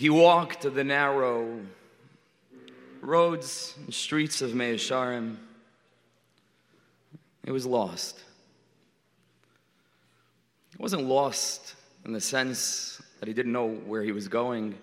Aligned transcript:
He 0.00 0.08
walked 0.08 0.62
the 0.62 0.82
narrow 0.82 1.60
roads 3.02 3.74
and 3.84 3.92
streets 3.92 4.40
of 4.40 4.54
Meah 4.54 4.76
Shearim. 4.76 5.36
He 7.44 7.50
was 7.50 7.66
lost. 7.66 8.18
He 10.70 10.82
wasn't 10.82 11.02
lost 11.02 11.74
in 12.06 12.14
the 12.14 12.20
sense 12.22 13.02
that 13.18 13.26
he 13.28 13.34
didn't 13.34 13.52
know 13.52 13.68
where 13.68 14.02
he 14.02 14.10
was 14.10 14.26
going. 14.26 14.74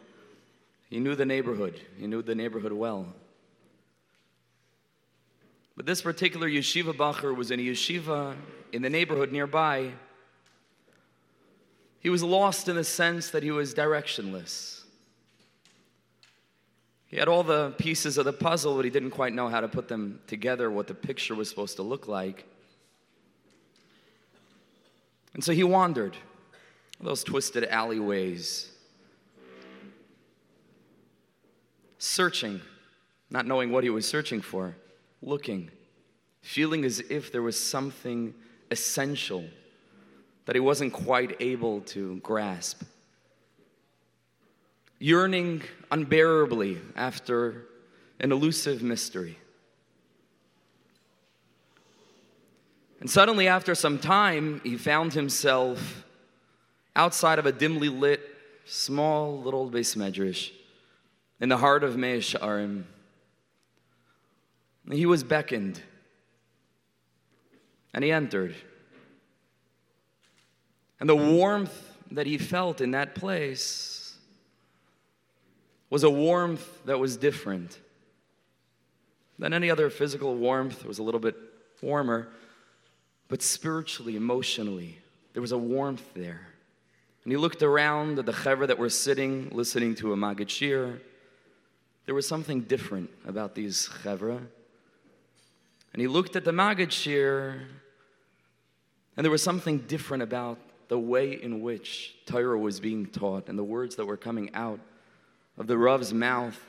He 0.91 0.99
knew 0.99 1.15
the 1.15 1.25
neighborhood, 1.25 1.81
he 1.97 2.05
knew 2.05 2.21
the 2.21 2.36
neighborhood 2.36 2.71
well. 2.71 3.07
But 5.75 5.88
this 5.88 6.04
particular 6.04 6.47
yeshiva 6.47 6.93
bacher 6.93 7.36
was 7.36 7.49
in 7.49 7.59
a 7.59 7.63
yeshiva 7.63 8.36
in 8.71 8.84
the 8.84 8.89
neighborhood 8.91 9.31
nearby. 9.31 9.93
He 12.02 12.11
was 12.11 12.21
lost 12.21 12.68
in 12.68 12.75
the 12.75 12.84
sense 12.84 13.31
that 13.31 13.41
he 13.41 13.49
was 13.49 13.73
directionless. 13.73 14.76
He 17.07 17.18
had 17.18 17.29
all 17.29 17.43
the 17.43 17.71
pieces 17.78 18.18
of 18.18 18.25
the 18.25 18.34
puzzle, 18.34 18.75
but 18.75 18.86
he 18.86 18.92
didn't 18.92 19.11
quite 19.11 19.34
know 19.34 19.47
how 19.47 19.61
to 19.61 19.68
put 19.68 19.88
them 19.88 20.20
together, 20.28 20.70
what 20.70 20.88
the 20.88 20.93
picture 20.93 21.36
was 21.36 21.50
supposed 21.50 21.78
to 21.78 21.83
look 21.83 22.07
like. 22.07 22.46
And 25.33 25.43
so 25.43 25.54
he 25.54 25.64
wandered 25.64 26.18
those 27.00 27.24
twisted 27.24 27.64
alleyways, 27.66 28.71
searching, 31.97 32.59
not 33.30 33.45
knowing 33.45 33.72
what 33.72 33.83
he 33.83 33.89
was 33.89 34.08
searching 34.08 34.42
for, 34.42 34.75
looking, 35.22 35.72
feeling 36.42 36.83
as 36.83 37.00
if 37.00 37.31
there 37.31 37.42
was 37.42 37.61
something 37.61 38.33
essential 38.69 39.45
that 40.45 40.55
he 40.55 40.59
wasn't 40.59 40.92
quite 40.92 41.38
able 41.39 41.81
to 41.81 42.17
grasp 42.17 42.81
yearning 45.00 45.64
unbearably 45.92 46.80
after 46.95 47.66
an 48.19 48.31
elusive 48.31 48.81
mystery. 48.81 49.38
And 52.99 53.09
suddenly, 53.09 53.47
after 53.47 53.75
some 53.75 53.99
time, 53.99 54.59
he 54.63 54.75
found 54.75 55.13
himself 55.13 56.03
outside 56.95 57.38
of 57.38 57.45
a 57.45 57.52
dimly 57.52 57.89
lit, 57.89 58.21
small 58.66 59.39
little 59.39 59.69
beis 59.69 59.95
medrash 59.95 60.52
in 61.39 61.49
the 61.49 61.58
heart 61.58 61.83
of 61.83 61.95
Meah 61.95 62.17
Shearim. 62.17 62.86
He 64.91 65.05
was 65.05 65.23
beckoned, 65.23 65.81
and 67.93 68.03
he 68.03 68.11
entered. 68.11 68.55
And 70.99 71.08
the 71.08 71.16
warmth 71.16 71.97
that 72.11 72.25
he 72.25 72.38
felt 72.39 72.81
in 72.81 72.91
that 72.91 73.14
place 73.14 73.96
was 75.89 76.03
a 76.03 76.09
warmth 76.09 76.83
that 76.85 76.99
was 76.99 77.17
different 77.17 77.80
than 79.39 79.53
any 79.53 79.69
other 79.69 79.89
physical 79.89 80.35
warmth. 80.35 80.81
It 80.81 80.88
was 80.88 80.99
a 80.99 81.03
little 81.03 81.19
bit 81.19 81.35
warmer, 81.81 82.27
but 83.27 83.41
spiritually, 83.41 84.15
emotionally, 84.15 84.97
there 85.33 85.41
was 85.41 85.52
a 85.52 85.58
warmth 85.58 86.13
there. 86.13 86.47
And 87.23 87.31
he 87.31 87.38
looked 87.38 87.61
around 87.61 88.19
at 88.19 88.25
the 88.25 88.31
chevra 88.31 88.67
that 88.67 88.80
were 88.80 88.89
sitting, 88.89 89.49
listening 89.52 89.95
to 89.95 90.13
a 90.13 90.17
Maggid 90.17 90.47
Shiur. 90.47 90.99
There 92.05 92.15
was 92.15 92.27
something 92.27 92.61
different 92.61 93.09
about 93.25 93.53
these 93.53 93.89
chevra. 94.03 94.41
And 95.93 96.02
he 96.02 96.08
looked 96.08 96.35
at 96.35 96.45
the 96.45 96.53
Maggid 96.53 96.89
Shiur, 96.89 97.61
and 99.15 99.23
there 99.23 99.31
was 99.31 99.43
something 99.43 99.80
different 99.80 100.23
about 100.23 100.58
the 100.88 100.97
way 100.97 101.31
in 101.41 101.61
which 101.61 102.15
Torah 102.25 102.58
was 102.58 102.80
being 102.80 103.08
taught 103.08 103.49
and 103.49 103.59
the 103.59 103.63
words 103.63 103.95
that 103.97 104.05
were 104.05 104.17
coming 104.17 104.53
out 104.53 104.80
of 105.58 105.67
the 105.67 105.77
Rav's 105.77 106.13
mouth. 106.13 106.59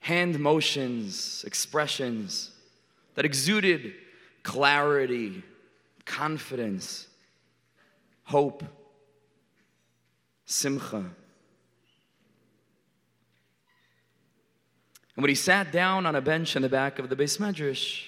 Hand 0.00 0.40
motions, 0.40 1.44
expressions 1.46 2.50
that 3.14 3.24
exuded 3.24 3.94
clarity, 4.42 5.42
confidence, 6.04 7.06
hope, 8.24 8.64
simcha. 10.46 10.96
And 10.96 11.14
when 15.22 15.28
he 15.28 15.34
sat 15.34 15.70
down 15.70 16.06
on 16.06 16.16
a 16.16 16.20
bench 16.20 16.56
in 16.56 16.62
the 16.62 16.68
back 16.68 16.98
of 16.98 17.10
the 17.10 17.16
beis 17.16 17.38
medrash 17.38 18.06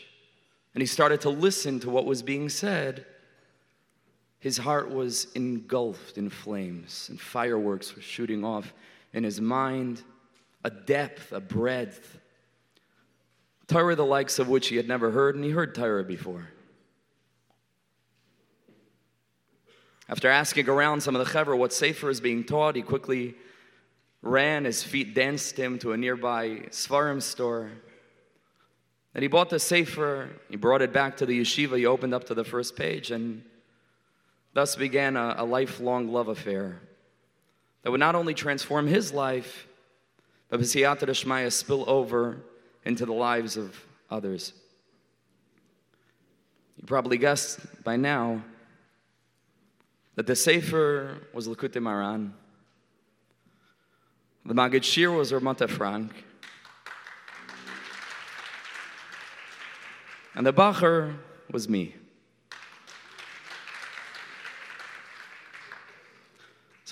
and 0.74 0.80
he 0.80 0.86
started 0.86 1.20
to 1.22 1.28
listen 1.28 1.80
to 1.80 1.90
what 1.90 2.06
was 2.06 2.22
being 2.22 2.48
said, 2.48 3.04
his 4.42 4.58
heart 4.58 4.90
was 4.90 5.28
engulfed 5.36 6.18
in 6.18 6.28
flames, 6.28 7.06
and 7.08 7.20
fireworks 7.20 7.94
were 7.94 8.02
shooting 8.02 8.44
off 8.44 8.74
in 9.12 9.22
his 9.22 9.40
mind, 9.40 10.02
a 10.64 10.70
depth, 10.70 11.30
a 11.30 11.38
breadth. 11.38 12.18
Torah, 13.68 13.94
the 13.94 14.04
likes 14.04 14.40
of 14.40 14.48
which 14.48 14.66
he 14.66 14.74
had 14.74 14.88
never 14.88 15.12
heard, 15.12 15.36
and 15.36 15.44
he 15.44 15.50
heard 15.50 15.76
Torah 15.76 16.02
before. 16.02 16.48
After 20.08 20.28
asking 20.28 20.68
around 20.68 21.02
some 21.02 21.14
of 21.14 21.24
the 21.24 21.32
chevra 21.32 21.56
what 21.56 21.72
sefer 21.72 22.10
is 22.10 22.20
being 22.20 22.42
taught, 22.42 22.74
he 22.74 22.82
quickly 22.82 23.36
ran, 24.22 24.64
his 24.64 24.82
feet 24.82 25.14
danced 25.14 25.56
him 25.56 25.78
to 25.78 25.92
a 25.92 25.96
nearby 25.96 26.64
Sforim 26.70 27.22
store. 27.22 27.70
And 29.14 29.22
he 29.22 29.28
bought 29.28 29.50
the 29.50 29.60
sefer, 29.60 30.30
he 30.50 30.56
brought 30.56 30.82
it 30.82 30.92
back 30.92 31.18
to 31.18 31.26
the 31.26 31.40
yeshiva, 31.40 31.78
he 31.78 31.86
opened 31.86 32.12
up 32.12 32.24
to 32.24 32.34
the 32.34 32.42
first 32.42 32.74
page, 32.74 33.12
and 33.12 33.44
Thus 34.54 34.76
began 34.76 35.16
a, 35.16 35.36
a 35.38 35.44
lifelong 35.44 36.12
love 36.12 36.28
affair 36.28 36.80
that 37.82 37.90
would 37.90 38.00
not 38.00 38.14
only 38.14 38.34
transform 38.34 38.86
his 38.86 39.12
life, 39.12 39.66
but 40.48 40.60
B'siyata 40.60 41.02
Deshmaya 41.02 41.50
spill 41.50 41.88
over 41.88 42.42
into 42.84 43.06
the 43.06 43.12
lives 43.12 43.56
of 43.56 43.84
others. 44.10 44.52
You 46.76 46.84
probably 46.86 47.16
guessed 47.16 47.60
by 47.82 47.96
now 47.96 48.44
that 50.16 50.26
the 50.26 50.36
Sefer 50.36 51.16
was 51.32 51.48
Likutei 51.48 51.80
Moharan, 51.80 52.32
the 54.44 54.54
Maggid 54.54 54.82
Shiur 54.82 55.16
was 55.16 55.32
Ramata 55.32 55.70
Frank, 55.70 56.12
and 60.34 60.46
the 60.46 60.52
Bacher 60.52 61.14
was 61.50 61.68
me. 61.68 61.94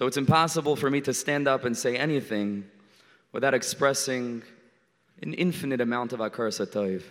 So 0.00 0.06
it's 0.06 0.16
impossible 0.16 0.76
for 0.76 0.90
me 0.90 1.02
to 1.02 1.12
stand 1.12 1.46
up 1.46 1.66
and 1.66 1.76
say 1.76 1.94
anything 1.94 2.64
without 3.32 3.52
expressing 3.52 4.42
an 5.20 5.34
infinite 5.34 5.82
amount 5.82 6.14
of 6.14 6.20
hakaras 6.20 6.58
hatov. 6.58 7.02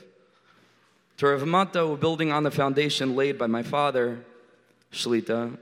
To 1.17 1.27
Rav 1.27 1.45
Mata, 1.45 1.95
building 1.97 2.31
on 2.31 2.41
the 2.41 2.49
foundation 2.49 3.15
laid 3.15 3.37
by 3.37 3.45
my 3.45 3.61
father, 3.61 4.25
Shlita, 4.91 5.55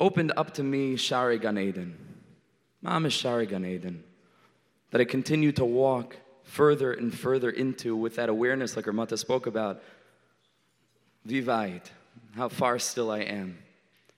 opened 0.00 0.32
up 0.38 0.54
to 0.54 0.62
me 0.62 0.96
Shari 0.96 1.38
Gan 1.38 1.58
Eden. 1.58 1.98
Mama 2.80 3.10
Shari 3.10 3.44
Gan 3.44 3.66
Eden. 3.66 4.02
That 4.90 5.02
I 5.02 5.04
continue 5.04 5.52
to 5.52 5.66
walk 5.66 6.16
further 6.44 6.94
and 6.94 7.12
further 7.12 7.50
into 7.50 7.94
with 7.94 8.16
that 8.16 8.30
awareness, 8.30 8.74
like 8.74 8.86
Ramata 8.86 9.18
spoke 9.18 9.46
about. 9.46 9.82
Vivait, 11.28 11.82
how 12.36 12.48
far 12.48 12.78
still 12.78 13.10
I 13.10 13.18
am 13.18 13.58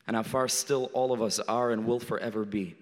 and 0.09 0.17
how 0.17 0.23
far 0.23 0.49
still 0.49 0.91
all 0.95 1.13
of 1.13 1.21
us 1.21 1.39
are 1.39 1.71
and 1.71 1.87
will 1.87 2.01
forever 2.01 2.45
be. 2.45 2.75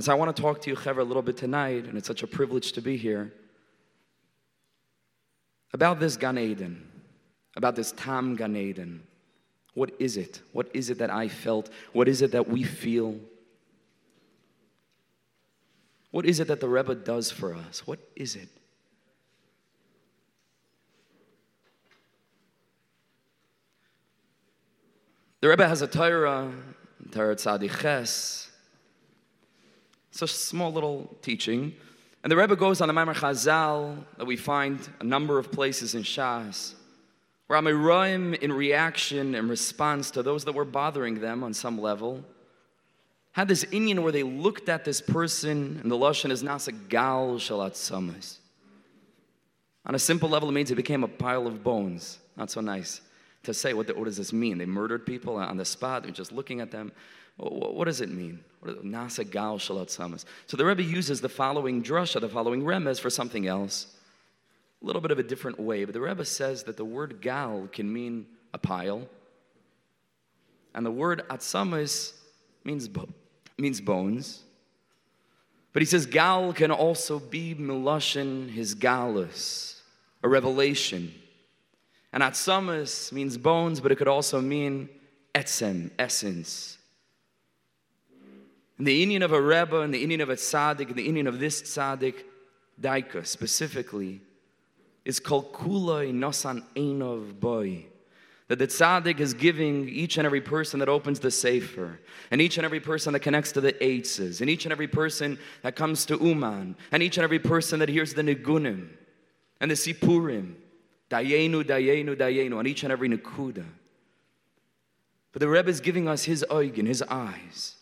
So 0.00 0.12
I 0.12 0.16
want 0.16 0.34
to 0.34 0.42
talk 0.42 0.60
to 0.62 0.70
you, 0.70 0.76
Chevra, 0.76 0.98
a 0.98 1.04
little 1.04 1.22
bit 1.22 1.36
tonight, 1.36 1.84
and 1.84 1.96
it's 1.96 2.08
such 2.08 2.24
a 2.24 2.26
privilege 2.26 2.72
to 2.72 2.82
be 2.82 2.96
here, 2.96 3.32
about 5.72 6.00
this 6.00 6.16
Gan 6.16 6.36
Eden, 6.36 6.84
about 7.56 7.76
this 7.76 7.92
Tam 7.92 8.34
Gan 8.34 8.56
Eden. 8.56 9.04
What 9.74 9.92
is 10.00 10.16
it? 10.16 10.40
What 10.52 10.68
is 10.74 10.90
it 10.90 10.98
that 10.98 11.10
I 11.10 11.28
felt? 11.28 11.70
What 11.92 12.08
is 12.08 12.22
it 12.22 12.32
that 12.32 12.48
we 12.48 12.64
feel? 12.64 13.14
What 16.10 16.26
is 16.26 16.40
it 16.40 16.48
that 16.48 16.58
the 16.58 16.68
Rebbe 16.68 16.96
does 16.96 17.30
for 17.30 17.54
us? 17.54 17.86
What 17.86 18.00
is 18.16 18.34
it? 18.34 18.48
The 25.40 25.48
Rebbe 25.48 25.66
has 25.66 25.80
a 25.80 25.86
Torah, 25.86 26.52
Torah 27.12 27.34
Tzadik 27.34 27.80
Ches. 27.80 28.50
It's 30.10 30.20
a 30.20 30.28
small 30.28 30.70
little 30.70 31.16
teaching. 31.22 31.74
And 32.22 32.30
the 32.30 32.36
Rebbe 32.36 32.56
goes 32.56 32.82
on 32.82 32.88
the 32.88 32.92
Maimar 32.92 33.14
Chazal 33.14 34.04
that 34.18 34.26
we 34.26 34.36
find 34.36 34.78
a 35.00 35.04
number 35.04 35.38
of 35.38 35.50
places 35.50 35.94
in 35.94 36.02
Shas, 36.02 36.74
where 37.46 37.58
Amoraim, 37.58 38.38
in 38.38 38.52
reaction 38.52 39.34
and 39.34 39.48
response 39.48 40.10
to 40.10 40.22
those 40.22 40.44
that 40.44 40.52
were 40.52 40.66
bothering 40.66 41.20
them 41.20 41.42
on 41.42 41.54
some 41.54 41.80
level, 41.80 42.22
had 43.32 43.48
this 43.48 43.64
inyan 43.66 44.00
where 44.00 44.12
they 44.12 44.24
looked 44.24 44.68
at 44.68 44.84
this 44.84 45.00
person, 45.00 45.80
and 45.82 45.90
the 45.90 45.96
Lashon 45.96 46.30
is 46.30 46.42
Nasa 46.42 46.78
Gal 46.90 47.36
Shalat 47.36 47.72
Samas. 47.72 48.36
On 49.86 49.94
a 49.94 49.98
simple 49.98 50.28
level, 50.28 50.50
it 50.50 50.52
means 50.52 50.70
it 50.70 50.74
became 50.74 51.02
a 51.02 51.08
pile 51.08 51.46
of 51.46 51.64
bones. 51.64 52.18
Not 52.36 52.50
so 52.50 52.60
nice. 52.60 53.00
To 53.42 53.54
say, 53.54 53.72
what, 53.72 53.86
the, 53.86 53.94
what 53.94 54.04
does 54.04 54.16
this 54.16 54.32
mean? 54.32 54.58
They 54.58 54.66
murdered 54.66 55.06
people 55.06 55.36
on 55.36 55.56
the 55.56 55.64
spot, 55.64 56.02
they're 56.02 56.12
just 56.12 56.32
looking 56.32 56.60
at 56.60 56.70
them. 56.70 56.92
What, 57.36 57.74
what 57.74 57.84
does 57.86 58.00
it 58.00 58.10
mean? 58.10 58.40
Nasa 58.64 59.28
gal 59.28 59.58
shalat 59.58 59.86
samas. 59.86 60.24
So 60.46 60.56
the 60.56 60.64
Rebbe 60.64 60.82
uses 60.82 61.20
the 61.20 61.28
following 61.28 61.82
drasha, 61.82 62.20
the 62.20 62.28
following 62.28 62.62
remez 62.62 63.00
for 63.00 63.10
something 63.10 63.46
else. 63.46 63.94
A 64.82 64.86
little 64.86 65.02
bit 65.02 65.10
of 65.10 65.18
a 65.18 65.22
different 65.22 65.58
way, 65.58 65.84
but 65.84 65.94
the 65.94 66.00
Rebbe 66.00 66.24
says 66.24 66.64
that 66.64 66.76
the 66.76 66.84
word 66.84 67.20
gal 67.20 67.68
can 67.72 67.92
mean 67.92 68.26
a 68.52 68.58
pile, 68.58 69.08
and 70.74 70.84
the 70.84 70.90
word 70.90 71.22
atsamas 71.28 72.12
means, 72.64 72.88
bo- 72.88 73.08
means 73.58 73.80
bones. 73.80 74.42
But 75.72 75.82
he 75.82 75.86
says 75.86 76.06
gal 76.06 76.52
can 76.52 76.70
also 76.70 77.18
be 77.18 77.54
milashin, 77.54 78.50
his 78.50 78.74
galus, 78.74 79.80
a 80.22 80.28
revelation. 80.28 81.14
And 82.12 82.22
atsamas 82.22 83.12
means 83.12 83.36
bones, 83.36 83.80
but 83.80 83.92
it 83.92 83.96
could 83.96 84.08
also 84.08 84.40
mean 84.40 84.88
etzem, 85.34 85.90
essence. 85.98 86.78
And 88.78 88.86
the 88.86 89.04
inyan 89.04 89.22
of 89.22 89.32
a 89.32 89.40
Rebbe 89.40 89.80
and 89.80 89.92
the 89.92 90.04
inyan 90.04 90.22
of 90.22 90.30
a 90.30 90.36
tzaddik 90.36 90.88
and 90.88 90.96
the 90.96 91.06
inyan 91.06 91.28
of 91.28 91.38
this 91.38 91.62
tzaddik, 91.62 92.24
Daika 92.80 93.26
specifically, 93.26 94.22
is 95.04 95.20
called 95.20 95.52
kulai 95.52 96.12
nosan 96.12 96.64
einov 96.74 97.38
boy. 97.38 97.84
That 98.48 98.58
the 98.58 98.66
tzaddik 98.66 99.20
is 99.20 99.34
giving 99.34 99.88
each 99.88 100.16
and 100.16 100.26
every 100.26 100.40
person 100.40 100.80
that 100.80 100.88
opens 100.88 101.20
the 101.20 101.30
sefer, 101.30 102.00
and 102.32 102.40
each 102.40 102.56
and 102.56 102.64
every 102.64 102.80
person 102.80 103.12
that 103.12 103.20
connects 103.20 103.52
to 103.52 103.60
the 103.60 103.74
eitzes, 103.74 104.40
and 104.40 104.50
each 104.50 104.64
and 104.64 104.72
every 104.72 104.88
person 104.88 105.38
that 105.62 105.76
comes 105.76 106.04
to 106.06 106.16
Uman, 106.16 106.74
and 106.90 107.02
each 107.02 107.18
and 107.18 107.24
every 107.24 107.38
person 107.38 107.78
that 107.78 107.88
hears 107.88 108.14
the 108.14 108.22
nigunim 108.22 108.88
and 109.60 109.70
the 109.70 109.74
sipurim, 109.74 110.54
Dayenu, 111.10 111.64
Dayenu, 111.64 112.16
Dayenu, 112.16 112.56
on 112.56 112.66
each 112.66 112.82
and 112.84 112.92
every 112.92 113.08
Nakuda. 113.08 113.64
But 115.32 115.40
the 115.40 115.48
Rebbe 115.48 115.68
is 115.68 115.80
giving 115.80 116.08
us 116.08 116.24
his 116.24 116.44
oigen, 116.50 116.86
his 116.86 117.02
eyes. 117.02 117.76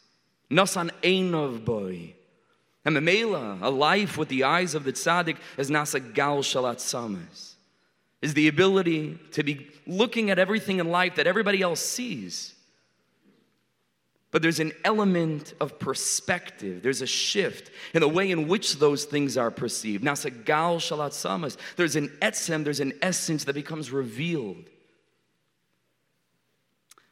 Nasan 0.51 0.91
Einov 1.03 1.65
boy. 1.65 2.15
And 2.85 2.97
Memela, 2.97 3.61
a 3.61 3.69
life 3.69 4.17
with 4.17 4.29
the 4.29 4.45
eyes 4.45 4.75
of 4.75 4.85
the 4.85 4.93
tzaddik, 4.93 5.37
is 5.57 5.71
nasa 5.71 6.15
gal 6.15 6.39
shalat 6.39 6.77
samas. 6.77 7.55
Is 8.23 8.35
the 8.35 8.49
ability 8.49 9.19
to 9.33 9.43
be 9.43 9.69
looking 9.87 10.31
at 10.31 10.39
everything 10.39 10.81
in 10.81 10.89
life 10.91 11.17
that 11.17 11.27
everybody 11.27 11.63
else 11.63 11.81
sees. 11.81 12.55
But 14.31 14.43
there's 14.43 14.61
an 14.61 14.73
element 14.85 15.55
of 15.59 15.79
perspective. 15.79 16.83
There's 16.83 17.01
a 17.01 17.07
shift 17.07 17.71
in 17.95 18.01
the 18.01 18.09
way 18.09 18.31
in 18.31 18.47
which 18.47 18.77
those 18.77 19.05
things 19.05 19.39
are 19.39 19.51
perceived. 19.51 20.05
Nasa 20.05 20.45
gal 20.45 20.77
shalat 20.77 21.13
samas. 21.13 21.57
There's 21.77 21.97
an 21.97 22.09
etzem, 22.21 22.63
there's 22.63 22.81
an 22.81 22.93
essence 23.01 23.45
that 23.45 23.55
becomes 23.55 23.91
revealed. 23.91 24.69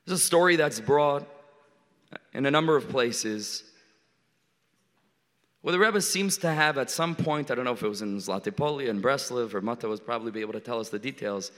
There's 0.05 0.21
a 0.21 0.25
story 0.25 0.57
that's 0.57 0.79
brought 0.79 1.27
in 2.35 2.45
a 2.45 2.51
number 2.51 2.77
of 2.77 2.89
places 2.91 3.65
where 5.63 5.73
the 5.73 5.79
Rebbe 5.81 6.01
seems 6.01 6.39
to 6.39 6.53
have 6.53 6.79
at 6.79 6.91
some 6.91 7.17
point, 7.17 7.51
I 7.51 7.57
don't 7.57 7.65
know 7.65 7.73
if 7.73 7.83
it 7.83 7.89
was 7.89 8.03
in 8.03 8.19
Zlatipolia 8.19 8.89
and 8.89 9.03
Breslov 9.03 9.53
or 9.53 9.61
Mata 9.61 9.89
was 9.89 9.99
probably 9.99 10.31
be 10.31 10.43
able 10.43 10.53
to 10.53 10.61
tell 10.61 10.79
us 10.79 10.91
the 10.91 10.99
details, 10.99 11.51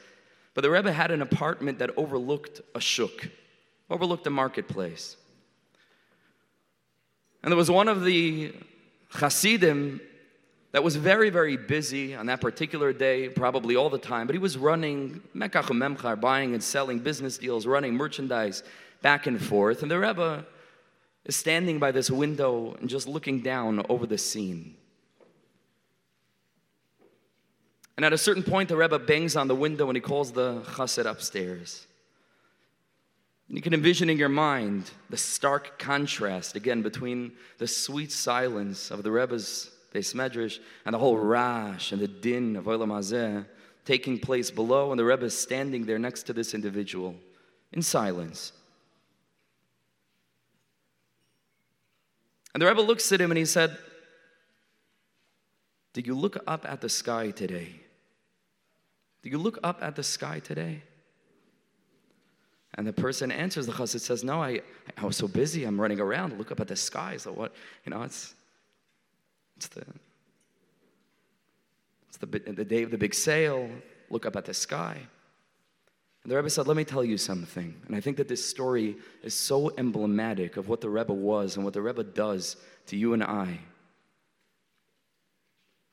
but 0.54 0.62
the 0.62 0.70
Rebbe 0.70 0.90
had 0.90 1.10
an 1.10 1.20
apartment 1.20 1.80
that 1.80 1.90
overlooked 1.98 2.62
a 2.74 2.80
shuk, 2.80 3.28
overlooked 3.90 4.24
the 4.24 4.30
marketplace. 4.30 5.18
And 7.42 7.52
there 7.52 7.56
was 7.56 7.70
one 7.70 7.88
of 7.88 8.04
the 8.04 8.52
Hasidim 9.10 10.00
that 10.72 10.82
was 10.82 10.96
very, 10.96 11.30
very 11.30 11.56
busy 11.56 12.14
on 12.14 12.26
that 12.26 12.40
particular 12.40 12.92
day, 12.92 13.28
probably 13.28 13.74
all 13.76 13.88
the 13.88 13.98
time, 13.98 14.26
but 14.26 14.34
he 14.34 14.38
was 14.38 14.58
running 14.58 15.22
Mekach 15.34 15.68
Memchar, 15.70 16.20
buying 16.20 16.52
and 16.52 16.62
selling 16.62 16.98
business 16.98 17.38
deals, 17.38 17.66
running 17.66 17.94
merchandise 17.94 18.62
back 19.00 19.26
and 19.26 19.42
forth. 19.42 19.82
And 19.82 19.90
the 19.90 19.98
Rebbe 19.98 20.44
is 21.24 21.36
standing 21.36 21.78
by 21.78 21.92
this 21.92 22.10
window 22.10 22.76
and 22.80 22.88
just 22.88 23.08
looking 23.08 23.40
down 23.40 23.84
over 23.88 24.06
the 24.06 24.18
scene. 24.18 24.74
And 27.96 28.04
at 28.04 28.12
a 28.12 28.18
certain 28.18 28.42
point, 28.42 28.68
the 28.68 28.76
Rebbe 28.76 28.98
bangs 28.98 29.36
on 29.36 29.48
the 29.48 29.54
window 29.54 29.88
and 29.88 29.96
he 29.96 30.00
calls 30.00 30.32
the 30.32 30.60
chassid 30.60 31.06
upstairs. 31.06 31.86
You 33.48 33.62
can 33.62 33.72
envision 33.72 34.10
in 34.10 34.18
your 34.18 34.28
mind 34.28 34.90
the 35.08 35.16
stark 35.16 35.78
contrast, 35.78 36.54
again, 36.54 36.82
between 36.82 37.32
the 37.56 37.66
sweet 37.66 38.12
silence 38.12 38.90
of 38.90 39.02
the 39.02 39.10
Rebbe's 39.10 39.70
Beis 39.94 40.14
Medrash 40.14 40.58
and 40.84 40.94
the 40.94 40.98
whole 40.98 41.16
rash 41.16 41.92
and 41.92 42.00
the 42.00 42.08
din 42.08 42.56
of 42.56 42.66
Olam 42.66 42.88
Hazeh 42.88 43.46
taking 43.86 44.18
place 44.18 44.50
below, 44.50 44.90
and 44.90 45.00
the 45.00 45.04
Rebbe 45.04 45.30
standing 45.30 45.86
there 45.86 45.98
next 45.98 46.24
to 46.24 46.34
this 46.34 46.52
individual 46.52 47.14
in 47.72 47.80
silence. 47.80 48.52
And 52.52 52.60
the 52.60 52.66
Rebbe 52.66 52.82
looks 52.82 53.10
at 53.12 53.20
him 53.22 53.30
and 53.30 53.38
he 53.38 53.46
said, 53.46 53.78
Did 55.94 56.06
you 56.06 56.14
look 56.14 56.36
up 56.46 56.66
at 56.68 56.82
the 56.82 56.90
sky 56.90 57.30
today? 57.30 57.80
Did 59.22 59.32
you 59.32 59.38
look 59.38 59.58
up 59.64 59.82
at 59.82 59.96
the 59.96 60.02
sky 60.02 60.38
today? 60.38 60.82
And 62.78 62.86
the 62.86 62.92
person 62.92 63.32
answers 63.32 63.66
the 63.66 63.72
chassid 63.72 64.00
says, 64.00 64.22
No, 64.22 64.40
I, 64.40 64.60
I 64.96 65.04
was 65.04 65.16
so 65.16 65.26
busy, 65.26 65.64
I'm 65.64 65.80
running 65.80 65.98
around, 65.98 66.38
look 66.38 66.52
up 66.52 66.60
at 66.60 66.68
the 66.68 66.76
sky. 66.76 67.16
So 67.16 67.32
what, 67.32 67.52
you 67.84 67.90
know, 67.90 68.02
it's, 68.02 68.34
it's 69.56 69.66
the, 69.66 69.84
it's 72.08 72.18
the, 72.18 72.26
the 72.26 72.64
day 72.64 72.84
of 72.84 72.92
the 72.92 72.96
big 72.96 73.14
sale, 73.14 73.68
look 74.10 74.26
up 74.26 74.36
at 74.36 74.44
the 74.44 74.54
sky. 74.54 74.96
And 76.22 76.30
the 76.30 76.36
Rebbe 76.36 76.48
said, 76.48 76.68
Let 76.68 76.76
me 76.76 76.84
tell 76.84 77.04
you 77.04 77.18
something. 77.18 77.74
And 77.88 77.96
I 77.96 78.00
think 78.00 78.16
that 78.18 78.28
this 78.28 78.48
story 78.48 78.96
is 79.24 79.34
so 79.34 79.72
emblematic 79.76 80.56
of 80.56 80.68
what 80.68 80.80
the 80.80 80.88
Rebbe 80.88 81.12
was 81.12 81.56
and 81.56 81.64
what 81.64 81.74
the 81.74 81.82
Rebbe 81.82 82.04
does 82.04 82.56
to 82.86 82.96
you 82.96 83.12
and 83.12 83.24
I. 83.24 83.58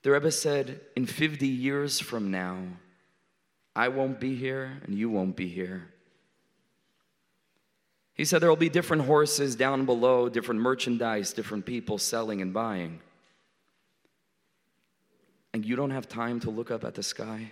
The 0.04 0.12
Rebbe 0.12 0.30
said, 0.30 0.82
In 0.96 1.08
50 1.08 1.48
years 1.48 2.00
from 2.00 2.30
now, 2.30 2.60
I 3.76 3.88
won't 3.88 4.20
be 4.20 4.36
here 4.36 4.80
and 4.84 4.94
you 4.94 5.10
won't 5.10 5.36
be 5.36 5.48
here. 5.48 5.90
He 8.16 8.24
said 8.24 8.42
there 8.42 8.50
will 8.50 8.56
be 8.56 8.70
different 8.70 9.04
horses 9.04 9.58
down 9.58 9.86
below, 9.86 10.30
different 10.30 10.62
merchandise, 10.62 11.34
different 11.34 11.66
people 11.66 11.98
selling 11.98 12.42
and 12.42 12.54
buying. 12.54 13.02
And 15.54 15.66
you 15.66 15.76
don't 15.76 15.92
have 15.92 16.08
time 16.08 16.40
to 16.42 16.50
look 16.50 16.72
up 16.72 16.86
at 16.86 16.96
the 16.96 17.04
sky? 17.04 17.52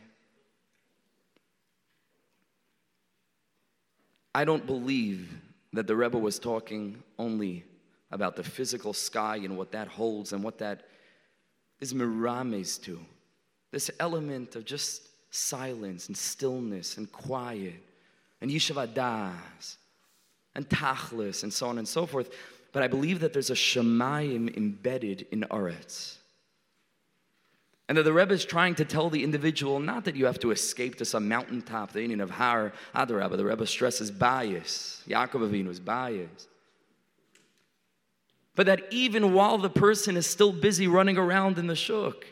I 4.34 4.46
don't 4.46 4.66
believe 4.66 5.30
that 5.74 5.86
the 5.86 5.96
Rebbe 5.96 6.18
was 6.18 6.40
talking 6.40 7.04
only 7.20 7.66
about 8.10 8.36
the 8.38 8.44
physical 8.44 8.94
sky 8.94 9.38
and 9.38 9.58
what 9.58 9.72
that 9.74 9.90
holds 9.90 10.32
and 10.32 10.44
what 10.44 10.60
that 10.60 10.88
is 11.82 11.94
mirames 11.94 12.78
to. 12.80 13.00
This 13.72 13.92
element 14.00 14.56
of 14.56 14.64
just 14.64 15.10
silence 15.30 16.08
and 16.08 16.16
stillness 16.16 16.98
and 16.98 17.12
quiet 17.12 17.84
and 18.40 18.50
yishavadas 18.50 19.78
and 20.56 20.68
tachlis 20.70 21.44
and 21.44 21.52
so 21.52 21.68
on 21.68 21.78
and 21.78 21.88
so 21.88 22.06
forth. 22.06 22.32
But 22.72 22.84
I 22.84 22.88
believe 22.88 23.20
that 23.20 23.34
there's 23.34 23.50
a 23.50 23.56
shemayim 23.56 24.56
embedded 24.56 25.28
in 25.32 25.42
Aretz. 25.52 26.18
And 27.90 27.98
that 27.98 28.04
the 28.04 28.14
Rebbe 28.14 28.34
is 28.34 28.46
trying 28.46 28.76
to 28.76 28.86
tell 28.86 29.10
the 29.10 29.24
individual 29.24 29.80
not 29.80 30.06
that 30.06 30.16
you 30.16 30.26
have 30.26 30.40
to 30.40 30.52
escape 30.52 30.96
to 30.96 31.06
some 31.06 31.28
mountaintop, 31.28 31.92
the 31.92 32.00
inyan 32.00 32.22
of 32.22 32.32
Har 32.32 32.72
ah, 32.96 33.06
Adarabba. 33.06 33.38
The 33.38 33.46
Rebbe 33.46 33.68
stresses 33.68 34.10
bias. 34.10 35.04
Yaakov 35.08 35.50
Avinu's 35.50 35.80
bias. 35.80 36.48
But 38.56 38.68
that 38.68 38.84
even 38.92 39.34
while 39.34 39.58
the 39.58 39.70
person 39.70 40.16
is 40.16 40.28
still 40.28 40.54
busy 40.54 40.88
running 40.88 41.18
around 41.18 41.58
in 41.58 41.68
the 41.68 41.76
shuk, 41.76 42.26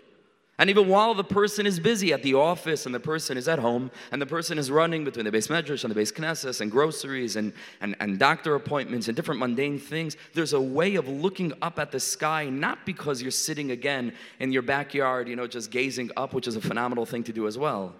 and 0.62 0.70
even 0.70 0.88
while 0.88 1.16
the 1.16 1.24
person 1.24 1.66
is 1.66 1.80
busy 1.80 2.14
at 2.14 2.22
the 2.22 2.36
office 2.36 2.86
and 2.86 2.94
the 2.94 3.00
person 3.00 3.36
is 3.36 3.48
at 3.48 3.58
home 3.58 3.90
and 4.12 4.22
the 4.22 4.28
person 4.28 4.60
is 4.60 4.70
running 4.70 5.04
between 5.04 5.26
the 5.26 5.32
beis 5.32 5.48
medrash 5.48 5.84
and 5.84 5.92
the 5.92 6.00
beis 6.00 6.14
knesses 6.14 6.62
and 6.62 6.70
groceries 6.70 7.36
and, 7.36 7.52
and, 7.82 7.96
and 8.00 8.20
doctor 8.20 8.54
appointments 8.54 9.08
and 9.08 9.16
different 9.16 9.40
mundane 9.40 9.80
things, 9.80 10.18
there's 10.36 10.54
a 10.54 10.62
way 10.62 10.94
of 10.94 11.08
looking 11.08 11.52
up 11.64 11.80
at 11.80 11.92
the 11.92 12.00
sky, 12.00 12.48
not 12.48 12.86
because 12.86 13.24
you're 13.24 13.32
sitting 13.32 13.72
again 13.72 14.14
in 14.40 14.52
your 14.52 14.62
backyard, 14.62 15.28
you 15.28 15.36
know, 15.36 15.48
just 15.48 15.72
gazing 15.72 16.12
up, 16.16 16.36
which 16.36 16.48
is 16.48 16.56
a 16.56 16.62
phenomenal 16.62 17.08
thing 17.08 17.24
to 17.24 17.34
do 17.34 17.48
as 17.48 17.58
well. 17.58 17.96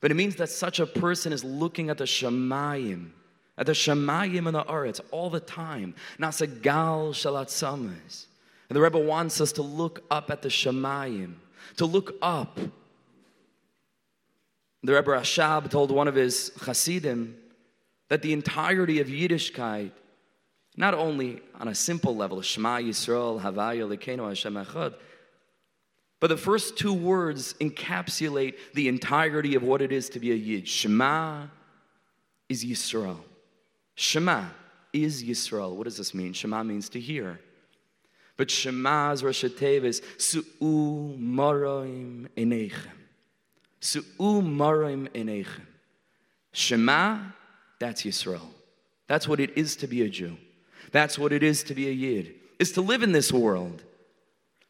But 0.00 0.10
it 0.10 0.14
means 0.14 0.36
that 0.36 0.48
such 0.48 0.80
a 0.80 0.86
person 0.86 1.34
is 1.34 1.44
looking 1.44 1.90
at 1.90 1.98
the 1.98 2.04
Shemayim, 2.04 3.10
at 3.58 3.66
the 3.66 3.72
Shemayim 3.72 4.46
and 4.46 4.54
the 4.54 4.64
Aretz 4.64 5.02
all 5.10 5.28
the 5.28 5.38
time. 5.38 5.94
Nasagal 6.18 7.10
Shalat 7.10 7.48
Samas. 7.48 8.24
And 8.70 8.76
the 8.76 8.80
Rebbe 8.80 8.98
wants 8.98 9.42
us 9.42 9.52
to 9.52 9.62
look 9.62 10.02
up 10.10 10.30
at 10.30 10.40
the 10.40 10.48
Shemayim 10.48 11.34
to 11.76 11.86
look 11.86 12.14
up. 12.22 12.58
The 14.82 14.92
Rebbe 14.92 15.10
Rashab 15.10 15.70
told 15.70 15.90
one 15.90 16.08
of 16.08 16.14
his 16.14 16.52
Hasidim 16.60 17.36
that 18.08 18.22
the 18.22 18.32
entirety 18.32 19.00
of 19.00 19.06
Yiddishkeit, 19.06 19.90
not 20.76 20.94
only 20.94 21.40
on 21.58 21.68
a 21.68 21.74
simple 21.74 22.14
level, 22.14 22.42
Shema 22.42 22.78
Yisrael, 22.78 23.40
Havaya 23.40 23.88
Lekeno 23.88 24.28
Hashem 24.28 24.54
Echad, 24.54 24.94
but 26.20 26.28
the 26.28 26.36
first 26.36 26.78
two 26.78 26.92
words 26.92 27.54
encapsulate 27.60 28.54
the 28.72 28.88
entirety 28.88 29.54
of 29.54 29.62
what 29.62 29.82
it 29.82 29.92
is 29.92 30.08
to 30.10 30.20
be 30.20 30.32
a 30.32 30.34
Yid. 30.34 30.66
Shema 30.68 31.46
is 32.48 32.64
Yisrael. 32.64 33.18
Shema 33.94 34.44
is 34.92 35.22
Yisrael. 35.22 35.74
What 35.74 35.84
does 35.84 35.96
this 35.96 36.14
mean? 36.14 36.32
Shema 36.32 36.62
means 36.62 36.88
to 36.90 37.00
hear. 37.00 37.40
But 38.36 38.48
Shema's 38.48 39.22
Rosh 39.22 39.44
is 39.44 40.02
Su'u 40.18 41.16
Maroim 41.18 42.28
Enechem. 42.36 42.90
Su'u 43.80 44.42
Maroim 44.42 45.08
Enechem. 45.10 45.66
Shema, 46.52 47.18
that's 47.78 48.02
Yisrael. 48.02 48.48
That's 49.06 49.28
what 49.28 49.40
it 49.40 49.56
is 49.56 49.76
to 49.76 49.86
be 49.86 50.02
a 50.02 50.08
Jew. 50.08 50.36
That's 50.92 51.18
what 51.18 51.32
it 51.32 51.42
is 51.42 51.62
to 51.64 51.74
be 51.74 51.88
a 51.88 51.92
Yid, 51.92 52.34
is 52.58 52.72
to 52.72 52.80
live 52.80 53.02
in 53.02 53.12
this 53.12 53.32
world. 53.32 53.82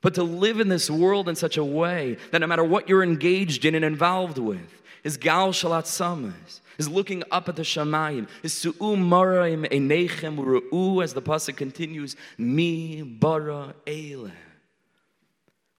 But 0.00 0.14
to 0.14 0.22
live 0.22 0.60
in 0.60 0.68
this 0.68 0.90
world 0.90 1.28
in 1.28 1.34
such 1.34 1.56
a 1.56 1.64
way 1.64 2.18
that 2.30 2.40
no 2.40 2.46
matter 2.46 2.64
what 2.64 2.88
you're 2.88 3.02
engaged 3.02 3.64
in 3.64 3.74
and 3.74 3.84
involved 3.84 4.36
with, 4.38 4.82
is 5.04 5.18
Gal 5.18 5.52
Shalat 5.52 5.84
Samas, 5.84 6.60
is 6.78 6.88
looking 6.88 7.22
up 7.30 7.48
at 7.48 7.56
the 7.56 7.62
Shamayim, 7.62 8.26
is 8.42 8.54
Su'u 8.54 8.96
Maraim 8.96 9.68
Enechem 9.70 10.36
Ru'u, 10.38 11.04
as 11.04 11.14
the 11.14 11.22
Pasuk 11.22 11.56
continues, 11.56 12.16
Mi 12.38 13.02
Bara 13.02 13.74
Eile. 13.86 14.32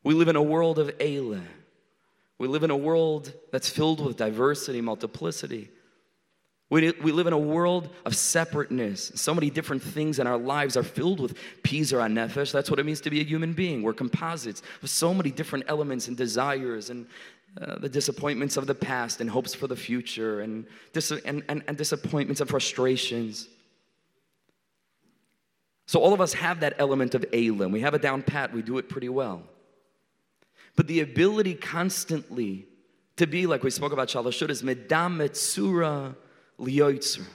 We 0.03 0.13
live 0.13 0.27
in 0.27 0.35
a 0.35 0.43
world 0.43 0.77
of 0.77 0.95
Eile. 0.99 1.41
We 2.37 2.47
live 2.47 2.63
in 2.63 2.69
a 2.69 2.77
world 2.77 3.33
that's 3.51 3.69
filled 3.69 4.05
with 4.05 4.17
diversity, 4.17 4.79
multiplicity. 4.81 5.69
We, 6.69 6.91
we 6.91 7.11
live 7.11 7.27
in 7.27 7.33
a 7.33 7.37
world 7.37 7.89
of 8.05 8.15
separateness. 8.15 9.11
So 9.15 9.33
many 9.33 9.49
different 9.49 9.83
things 9.83 10.19
in 10.19 10.27
our 10.27 10.37
lives 10.37 10.75
are 10.75 10.83
filled 10.83 11.19
with 11.19 11.37
pizar 11.63 12.11
nefesh. 12.11 12.51
That's 12.51 12.69
what 12.69 12.79
it 12.79 12.85
means 12.85 13.01
to 13.01 13.09
be 13.09 13.21
a 13.21 13.23
human 13.23 13.53
being. 13.53 13.83
We're 13.83 13.93
composites 13.93 14.63
of 14.81 14.89
so 14.89 15.13
many 15.13 15.31
different 15.31 15.65
elements 15.67 16.07
and 16.07 16.17
desires 16.17 16.89
and 16.89 17.05
uh, 17.61 17.79
the 17.79 17.89
disappointments 17.89 18.57
of 18.57 18.67
the 18.67 18.75
past 18.75 19.21
and 19.21 19.29
hopes 19.29 19.53
for 19.53 19.67
the 19.67 19.75
future 19.75 20.41
and, 20.41 20.65
dis- 20.91 21.11
and, 21.11 21.43
and, 21.47 21.63
and 21.67 21.77
disappointments 21.77 22.41
and 22.41 22.49
frustrations. 22.49 23.47
So 25.87 26.01
all 26.01 26.13
of 26.13 26.19
us 26.19 26.33
have 26.33 26.59
that 26.61 26.73
element 26.79 27.15
of 27.15 27.25
Elim. 27.31 27.71
We 27.71 27.81
have 27.81 27.93
it 27.93 28.01
down 28.01 28.23
pat. 28.23 28.53
We 28.53 28.61
do 28.61 28.77
it 28.77 28.89
pretty 28.89 29.09
well. 29.09 29.43
But 30.75 30.87
the 30.87 30.99
ability 31.01 31.53
constantly 31.55 32.67
to 33.17 33.27
be, 33.27 33.45
like 33.45 33.63
we 33.63 33.69
spoke 33.69 33.93
about 33.93 34.09
Shalashut, 34.09 34.49
is 34.49 34.61
medam 34.61 35.17
metzura 35.17 36.15
liyoitzer. 36.59 37.25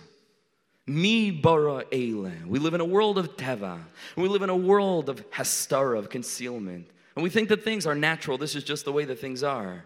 Mi 0.86 1.30
bara 1.30 1.84
ele. 1.92 2.32
We 2.46 2.58
live 2.58 2.74
in 2.74 2.80
a 2.80 2.84
world 2.84 3.16
of 3.16 3.36
teva. 3.36 3.80
We 4.16 4.28
live 4.28 4.42
in 4.42 4.50
a 4.50 4.56
world 4.56 5.08
of 5.08 5.30
hastara, 5.30 5.98
of 5.98 6.10
concealment. 6.10 6.90
And 7.14 7.22
we 7.22 7.30
think 7.30 7.48
that 7.48 7.64
things 7.64 7.86
are 7.86 7.94
natural. 7.94 8.36
This 8.36 8.54
is 8.54 8.64
just 8.64 8.84
the 8.84 8.92
way 8.92 9.04
that 9.04 9.18
things 9.18 9.42
are. 9.42 9.84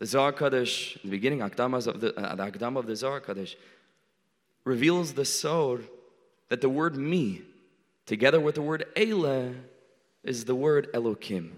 The 0.00 0.06
Zohar 0.06 0.32
Kadosh, 0.32 0.96
in 0.96 1.10
the 1.10 1.16
beginning, 1.16 1.42
of 1.42 1.54
the, 1.54 2.14
uh, 2.18 2.34
the 2.34 2.50
Akdam 2.50 2.78
of 2.78 2.86
the 2.86 2.96
Zohar 2.96 3.20
Kadosh, 3.20 3.54
reveals 4.64 5.12
the 5.12 5.26
sod 5.26 5.84
that 6.48 6.62
the 6.62 6.70
word 6.70 6.96
me, 6.96 7.42
together 8.06 8.40
with 8.40 8.54
the 8.54 8.62
word 8.62 8.86
ele, 8.96 9.54
is 10.24 10.46
the 10.46 10.54
word 10.54 10.88
Elokim. 10.94 11.50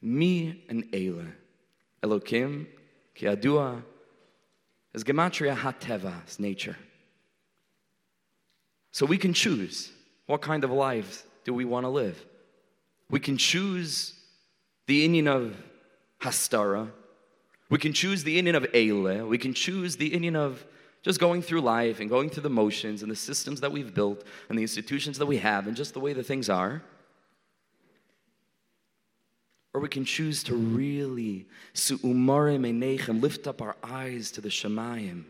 Me 0.00 0.64
and 0.70 0.86
ele. 0.94 1.26
Elokim, 2.02 2.66
kiadua, 3.14 3.82
is 4.94 5.04
gematria 5.04 5.54
hateva, 5.54 6.26
is 6.26 6.40
nature. 6.40 6.76
So 8.92 9.04
we 9.04 9.18
can 9.18 9.34
choose 9.34 9.92
what 10.24 10.40
kind 10.40 10.64
of 10.64 10.70
lives 10.70 11.22
do 11.44 11.52
we 11.52 11.66
want 11.66 11.84
to 11.84 11.90
live. 11.90 12.24
We 13.10 13.20
can 13.20 13.36
choose 13.36 14.14
the 14.86 15.06
inyan 15.06 15.28
of 15.28 15.54
hastara. 16.22 16.90
We 17.70 17.78
can 17.78 17.92
choose 17.92 18.24
the 18.24 18.40
inyan 18.42 18.56
of 18.56 18.64
eile. 18.64 19.26
We 19.26 19.38
can 19.38 19.54
choose 19.54 19.96
the 19.96 20.10
inyan 20.10 20.36
of 20.36 20.66
just 21.02 21.20
going 21.20 21.40
through 21.40 21.62
life 21.62 22.00
and 22.00 22.10
going 22.10 22.28
through 22.28 22.42
the 22.42 22.50
motions 22.50 23.02
and 23.02 23.10
the 23.10 23.16
systems 23.16 23.60
that 23.60 23.72
we've 23.72 23.94
built 23.94 24.24
and 24.48 24.58
the 24.58 24.62
institutions 24.62 25.18
that 25.18 25.26
we 25.26 25.38
have 25.38 25.66
and 25.66 25.76
just 25.76 25.94
the 25.94 26.00
way 26.00 26.12
the 26.12 26.24
things 26.24 26.50
are. 26.50 26.82
Or 29.72 29.80
we 29.80 29.88
can 29.88 30.04
choose 30.04 30.42
to 30.44 30.54
really 30.54 31.46
su 31.72 31.96
umare 31.98 32.58
mecham 32.60 33.20
lift 33.20 33.46
up 33.46 33.62
our 33.62 33.76
eyes 33.84 34.32
to 34.32 34.40
the 34.40 34.48
Shemayim 34.48 35.24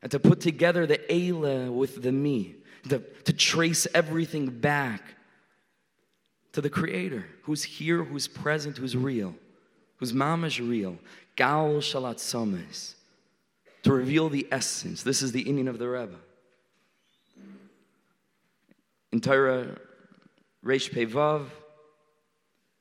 and 0.00 0.10
to 0.12 0.20
put 0.20 0.40
together 0.40 0.86
the 0.86 0.98
Eila 0.98 1.72
with 1.72 2.02
the 2.02 2.12
me, 2.12 2.54
to, 2.88 3.00
to 3.24 3.32
trace 3.32 3.86
everything 3.94 4.48
back 4.48 5.02
to 6.52 6.60
the 6.60 6.70
Creator 6.70 7.26
who's 7.42 7.64
here, 7.64 8.04
who's 8.04 8.28
present, 8.28 8.78
who's 8.78 8.96
real, 8.96 9.34
whose 10.00 10.12
mom 10.12 10.44
is 10.44 10.60
real. 10.60 10.98
Gal 11.36 11.74
Shalat 11.74 12.16
Samas, 12.16 12.94
to 13.82 13.92
reveal 13.92 14.28
the 14.28 14.46
essence. 14.50 15.02
This 15.02 15.22
is 15.22 15.30
the 15.30 15.44
inyan 15.44 15.68
of 15.68 15.78
the 15.78 15.88
Rebbe. 15.88 16.16
In 19.12 19.20
Torah, 19.20 19.76
Reish 20.64 20.90
Pevav, 20.90 21.46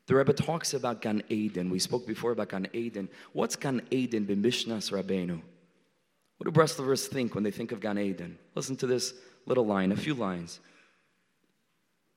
the 0.08 0.16
Rebbe 0.16 0.34
talks 0.34 0.74
about 0.74 1.02
Gan 1.02 1.22
Eden. 1.30 1.70
We 1.70 1.80
spoke 1.80 2.08
before 2.08 2.32
about 2.32 2.50
Gan 2.50 2.68
Eden. 2.74 3.10
What's 3.34 3.56
Gan 3.56 3.82
Eden 3.92 4.26
b'Mishnas 4.26 4.92
Rabbeinu? 4.92 5.42
What 6.38 6.46
do 6.46 6.52
Breslovers 6.52 7.08
think 7.08 7.36
when 7.36 7.44
they 7.44 7.52
think 7.52 7.72
of 7.72 7.80
Gan 7.80 8.00
Eden? 8.00 8.38
Listen 8.56 8.76
to 8.78 8.88
this 8.88 9.14
little 9.46 9.66
line, 9.66 9.92
a 9.92 9.96
few 9.96 10.14
lines. 10.14 10.60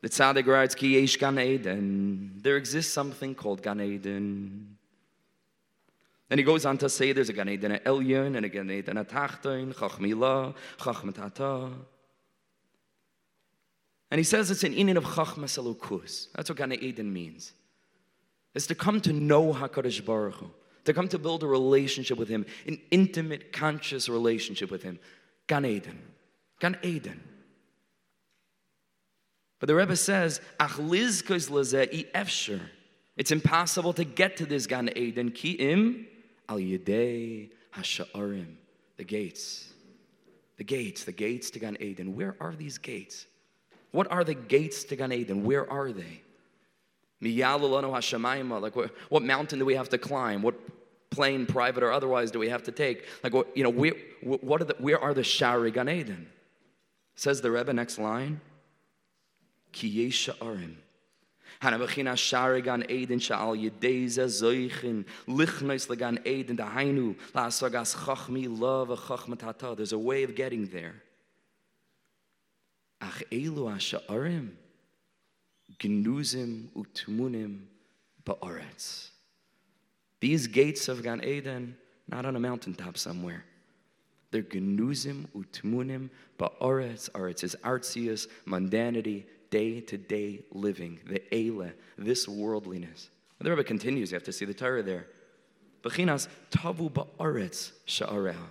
The 0.01 0.09
tzaddik 0.09 0.47
writes, 0.47 0.75
Ki 0.75 1.07
Gan 1.07 1.39
Eden. 1.39 2.33
There 2.37 2.57
exists 2.57 2.93
something 2.93 3.35
called 3.35 3.63
Gan 3.63 3.81
Eden. 3.81 4.79
Then 6.33 6.39
he 6.39 6.45
goes 6.45 6.65
on 6.65 6.79
to 6.79 6.89
say 6.89 7.13
there's 7.13 7.29
a 7.29 7.35
Gan 7.35 7.51
Eden 7.51 7.79
Elyon 7.85 8.39
and 8.39 8.47
a 8.47 8.49
Gan 8.49 8.71
Eden 8.71 8.97
at 8.97 9.11
Tachton, 9.11 9.75
Chachmila, 9.75 10.55
Chachmatata. 10.79 11.75
And 14.11 14.19
he 14.19 14.25
says 14.25 14.51
it's 14.51 14.65
an 14.65 14.73
inin 14.73 14.97
of 14.97 15.05
Chachmas 15.05 15.59
Elokus. 15.63 16.29
That's 16.35 16.49
what 16.49 16.57
Gan 16.57 16.73
Eden 16.73 17.13
means 17.13 17.53
It's 18.55 18.67
to 18.69 18.75
come 18.75 18.99
to 19.03 19.13
know 19.13 19.53
HaKadosh 19.53 20.07
Baruch 20.07 20.37
Hu, 20.37 20.51
to 20.87 20.95
come 20.95 21.07
to 21.09 21.19
build 21.19 21.43
a 21.43 21.47
relationship 21.47 22.17
with 22.17 22.31
Him, 22.31 22.47
an 22.67 22.81
intimate, 22.91 23.53
conscious 23.53 24.09
relationship 24.09 24.71
with 24.71 24.83
Him. 24.83 25.01
Gan 25.49 25.67
Eden. 25.67 26.01
Gan 26.61 26.79
Eden. 26.83 27.23
But 29.61 29.67
the 29.67 29.75
Rebbe 29.75 29.97
says, 29.97 30.41
It's 33.19 33.31
impossible 33.31 33.93
to 33.93 34.05
get 34.05 34.37
to 34.39 34.47
this 34.47 34.67
Gan 34.67 34.91
Eden. 34.97 35.31
Ki'im 35.33 36.07
al 36.53 36.59
yedei 36.59 37.51
hasha'arim. 37.77 38.55
The 38.97 39.05
gates. 39.05 39.73
The 40.59 40.65
gates, 40.65 41.05
the 41.05 41.13
gates 41.13 41.51
to 41.51 41.59
Gan 41.59 41.77
Eden. 41.81 42.15
Where 42.15 42.37
are 42.41 42.55
these 42.55 42.79
gates? 42.79 43.27
What 43.91 44.11
are 44.11 44.25
the 44.25 44.35
gates 44.35 44.85
to 44.85 44.97
Gan 44.97 45.13
Eden? 45.13 45.45
Where 45.45 45.71
are 45.71 45.93
they? 45.93 46.23
Uh, 47.25 48.61
like, 48.61 48.77
what, 48.77 48.91
what 49.09 49.23
mountain 49.23 49.59
do 49.59 49.65
we 49.65 49.75
have 49.75 49.89
to 49.91 49.99
climb? 49.99 50.43
What 50.43 50.55
plane, 51.11 51.47
private 51.47 51.83
or 51.83 51.93
otherwise, 51.93 52.31
do 52.31 52.39
we 52.39 52.49
have 52.49 52.65
to 52.65 52.73
take? 52.73 53.07
Like, 53.23 53.33
what, 53.33 53.57
you 53.57 53.63
know, 53.63 53.71
where, 53.71 53.95
what 54.23 54.61
are 54.61 54.65
the, 54.65 54.77
where 54.79 55.01
are 55.01 55.15
the 55.15 55.23
Shari 55.23 55.71
Gan 55.71 55.89
Eden? 55.89 56.29
Says 57.15 57.41
the 57.41 57.51
Rebbe, 57.51 57.73
next 57.73 57.99
line. 57.99 58.41
Ki 59.73 60.13
arim. 60.41 60.77
Zoichin 64.27 65.05
Lichnois 65.29 65.87
Chachmi. 69.07 69.77
There's 69.77 69.93
a 69.93 69.99
way 69.99 70.23
of 70.25 70.35
getting 70.35 70.67
there. 70.67 70.95
Ach. 73.01 73.23
Gnuzim 75.81 76.69
utmunim 76.77 77.63
ba'aretz. 78.25 79.11
These 80.21 80.47
gates 80.49 80.89
of 80.89 81.03
Gan 81.03 81.25
Eden, 81.25 81.77
not 82.09 82.27
on 82.27 82.37
a 82.37 82.41
mountaintop 82.41 82.97
somewhere. 82.99 83.45
They're 84.31 84.43
gnuzim 84.43 85.27
utmunim 85.35 86.11
ba'aretz. 86.39 87.11
Aretz 87.11 87.43
is 87.43 87.57
artsius, 87.65 88.29
mundanity, 88.47 89.25
day 89.53 89.81
to 89.83 89.97
day 89.97 90.41
living, 90.51 90.99
the 91.07 91.23
eile, 91.31 91.73
this 91.97 92.27
worldliness. 92.27 93.09
The 93.39 93.51
Rebbe 93.51 93.65
continues, 93.65 94.11
you 94.11 94.17
have 94.17 94.25
to 94.25 94.33
see 94.33 94.45
the 94.45 94.55
Torah 94.55 94.83
there. 94.83 95.07
Bechinas 95.83 96.29
tavu 96.51 96.91
ba'aretz 96.91 97.73
sha'areha. 97.87 98.47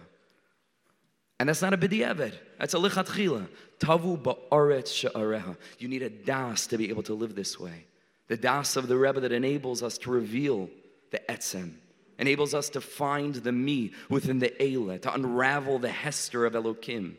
And 1.39 1.49
that's 1.49 1.61
not 1.61 1.73
a 1.73 1.77
b'diavad. 1.77 2.33
That's 2.59 2.73
a 2.73 2.77
lichatchila. 2.77 3.47
Tavu 3.79 4.21
ba'aretz 4.21 4.93
she'areha. 4.93 5.57
You 5.79 5.87
need 5.87 6.03
a 6.03 6.09
das 6.09 6.67
to 6.67 6.77
be 6.77 6.89
able 6.89 7.03
to 7.03 7.13
live 7.13 7.35
this 7.35 7.59
way. 7.59 7.85
The 8.27 8.37
das 8.37 8.75
of 8.75 8.87
the 8.87 8.97
Rebbe 8.97 9.21
that 9.21 9.31
enables 9.31 9.81
us 9.81 9.97
to 9.99 10.11
reveal 10.11 10.69
the 11.11 11.21
etzem, 11.29 11.73
enables 12.19 12.53
us 12.53 12.69
to 12.69 12.81
find 12.81 13.35
the 13.35 13.51
me 13.51 13.91
within 14.09 14.39
the 14.39 14.49
Eila, 14.59 15.01
to 15.01 15.13
unravel 15.13 15.79
the 15.79 15.89
Hester 15.89 16.45
of 16.45 16.53
Elokim. 16.53 17.15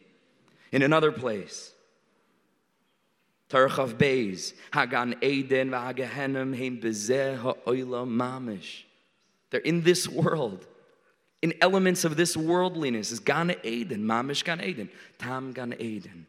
In 0.71 0.83
another 0.83 1.13
place, 1.13 1.73
Beis, 3.53 4.55
Hagan 4.73 5.17
Eden 5.23 5.71
v'Hagehenim 5.71 6.57
heim 6.57 6.81
bezeh 6.81 7.39
mamish. 8.07 8.83
They're 9.51 9.61
in 9.61 9.83
this 9.83 10.09
world. 10.09 10.67
in 11.43 11.53
elements 11.61 12.05
of 12.05 12.17
this 12.17 12.37
worldliness 12.37 13.11
is 13.11 13.19
Gan 13.19 13.55
Eden, 13.65 14.05
Mamish 14.05 14.45
Gan 14.45 14.61
Eden, 14.61 14.89
Tam 15.19 15.53
Gan 15.53 15.75
Eden. 15.79 16.27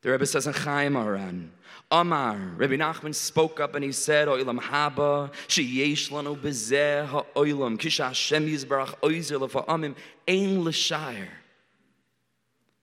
The 0.00 0.10
Rebbe 0.10 0.26
says 0.26 0.46
in 0.46 0.54
Chayei 0.54 0.88
Moharan, 0.88 1.48
Amar, 1.90 2.36
Rabbi 2.56 2.76
Nachman 2.76 3.14
spoke 3.14 3.60
up 3.60 3.74
and 3.74 3.84
he 3.84 3.92
said, 3.92 4.28
Oilam 4.28 4.58
haba, 4.58 5.32
sheyesh 5.48 6.10
lanu 6.10 6.36
bezeh 6.36 7.06
ha'oilam, 7.06 7.76
kisha 7.76 8.08
Hashem 8.08 8.46
yizbarach 8.46 8.94
oizer 9.00 9.38
lefa'amim, 9.38 9.94
ein 10.26 10.62
l'shayr. 10.62 11.28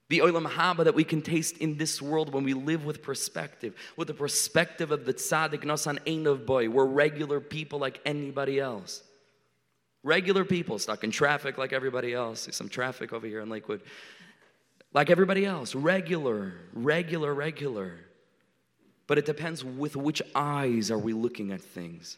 The 0.10 0.20
oilam 0.20 0.48
haba 0.48 0.84
that 0.84 0.96
we 0.96 1.04
can 1.04 1.22
taste 1.22 1.58
in 1.58 1.78
this 1.78 2.02
world 2.02 2.34
when 2.34 2.44
we 2.44 2.54
live 2.54 2.86
with 2.86 3.02
perspective, 3.02 3.74
with 3.96 4.08
the 4.08 4.14
perspective 4.14 4.92
of 4.92 5.06
the 5.06 5.14
tzaddik 5.14 5.64
nasan 5.64 5.98
ein 6.08 6.28
of 6.28 6.46
boy. 6.46 6.70
We're 6.70 6.86
regular 6.86 7.40
people 7.40 7.80
like 7.80 8.02
anybody 8.06 8.60
else. 8.60 9.02
Regular 10.04 10.44
people 10.44 10.78
stuck 10.80 11.04
in 11.04 11.12
traffic 11.12 11.58
like 11.58 11.72
everybody 11.72 12.14
else. 12.14 12.42
See 12.42 12.52
some 12.52 12.68
traffic 12.68 13.14
over 13.14 13.26
here 13.26 13.40
in 13.40 13.50
Lakewood. 13.50 13.82
Like 14.94 15.10
everybody 15.10 15.46
else. 15.46 15.74
Regular, 15.74 16.54
regular, 16.74 17.34
regular. 17.34 18.00
But 19.08 19.18
it 19.18 19.26
depends 19.26 19.64
with 19.64 19.96
which 19.96 20.22
eyes 20.36 20.92
are 20.92 20.98
we 20.98 21.14
looking 21.14 21.52
at 21.52 21.62
things. 21.62 22.18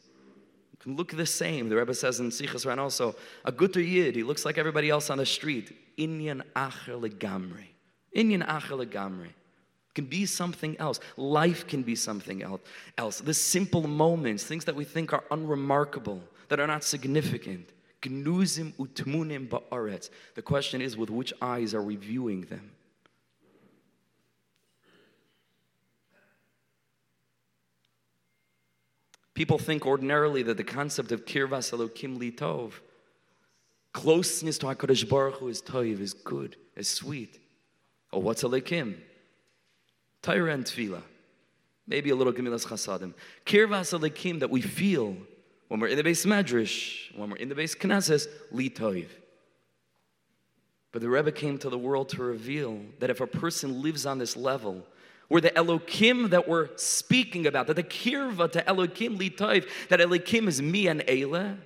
You 0.72 0.80
can 0.80 0.96
look 0.96 1.16
the 1.16 1.26
same. 1.26 1.70
The 1.70 1.76
Rebbe 1.76 1.94
says 1.94 2.20
in 2.20 2.30
Sichas 2.30 2.66
Ran 2.66 2.80
also, 2.80 3.16
a 3.44 3.52
guter 3.52 3.82
yid, 3.82 4.16
he 4.16 4.24
looks 4.24 4.46
like 4.46 4.58
everybody 4.58 4.90
else 4.90 5.10
on 5.12 5.20
the 5.20 5.26
street. 5.26 5.76
Inyan 5.98 6.42
acher 6.56 7.00
legamri. 7.00 7.75
Inyan 8.16 8.48
acher 8.48 8.86
legamri. 8.86 9.30
Can 9.94 10.06
be 10.06 10.26
something 10.26 10.78
else. 10.78 11.00
Life 11.16 11.68
can 11.68 11.82
be 11.82 11.96
something 11.96 12.44
else. 12.98 13.22
The 13.22 13.34
simple 13.34 13.88
moments, 13.88 14.44
things 14.44 14.66
that 14.66 14.76
we 14.76 14.84
think 14.84 15.14
are 15.14 15.24
unremarkable, 15.32 16.22
that 16.50 16.60
are 16.60 16.68
not 16.68 16.84
significant. 16.84 17.70
Gnuzim 18.02 18.74
utmunim 18.74 19.48
ba'aretz. 19.48 20.10
The 20.36 20.42
question 20.42 20.82
is, 20.82 20.98
with 20.98 21.10
which 21.10 21.34
eyes 21.42 21.74
are 21.74 21.82
we 21.82 21.96
viewing 21.96 22.42
them? 22.42 22.72
People 29.34 29.58
think 29.58 29.86
ordinarily 29.86 30.44
that 30.44 30.58
the 30.58 30.64
concept 30.64 31.12
of 31.12 31.26
kirvas 31.26 31.74
elokim 31.74 32.18
li 32.18 32.32
tov, 32.32 32.74
closeness 33.92 34.58
to 34.58 34.68
HaKadosh 34.68 35.08
Baruch 35.10 35.36
Hu 35.36 35.48
is 35.48 35.62
tov, 35.62 36.00
is 36.00 36.14
good, 36.14 36.56
is 36.76 36.88
sweet. 36.88 37.40
Oh, 38.16 38.20
what's 38.20 38.44
elokim? 38.44 38.96
Torah 40.22 40.54
and 40.54 40.64
tefillah. 40.64 41.02
Maybe 41.86 42.12
a 42.12 42.16
little 42.16 42.32
gemilas 42.32 42.66
chasadim. 42.66 43.14
Kirvas 43.46 43.94
elokim 43.94 44.40
that 44.40 44.50
we 44.50 44.62
feel 44.62 45.18
when 45.68 45.82
we're 45.82 45.88
in 45.88 45.98
the 45.98 46.04
base 46.04 46.26
medrash, 46.26 47.14
when 47.18 47.30
we're 47.30 47.36
in 47.36 47.50
the 47.50 47.56
base 47.56 47.76
knesses, 47.76 48.28
li 48.52 48.70
tov. 48.70 49.08
But 50.94 51.02
the 51.02 51.10
Rebbe 51.10 51.34
came 51.34 51.58
to 51.58 51.70
the 51.70 51.78
world 51.78 52.08
to 52.10 52.24
reveal 52.24 52.80
that 53.00 53.10
if 53.10 53.20
a 53.20 53.28
person 53.28 53.82
lives 53.82 54.06
on 54.06 54.18
this 54.18 54.38
level, 54.38 54.88
where 55.28 55.42
the 55.42 55.50
Elokim 55.50 56.30
that 56.30 56.48
we're 56.48 56.70
speaking 56.78 57.48
about, 57.48 57.68
that 57.68 57.76
the 57.76 57.84
kirva 57.84 58.50
to 58.54 58.62
Elokim 58.62 59.18
litoiv, 59.18 59.70
that 59.90 60.00
Elokim 60.00 60.48
is 60.48 60.62
me 60.62 60.88
and 60.88 61.02
Eile. 61.02 61.58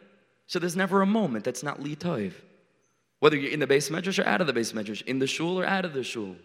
So 0.47 0.57
there's 0.57 0.75
never 0.75 1.03
a 1.03 1.05
moment 1.05 1.45
that's 1.45 1.61
not 1.61 1.79
litoiv. 1.79 2.33
Whether 3.19 3.37
you're 3.37 3.51
in 3.51 3.59
the 3.59 3.67
base 3.67 3.89
medrash 3.89 4.23
or 4.23 4.27
out 4.27 4.41
of 4.41 4.47
the 4.47 4.53
base 4.53 4.71
medrash, 4.71 5.01
in 5.03 5.19
the 5.19 5.27
shul 5.27 5.59
or 5.59 5.65
out 5.65 5.85
of 5.85 5.93
the 5.93 6.03
shul. 6.03 6.35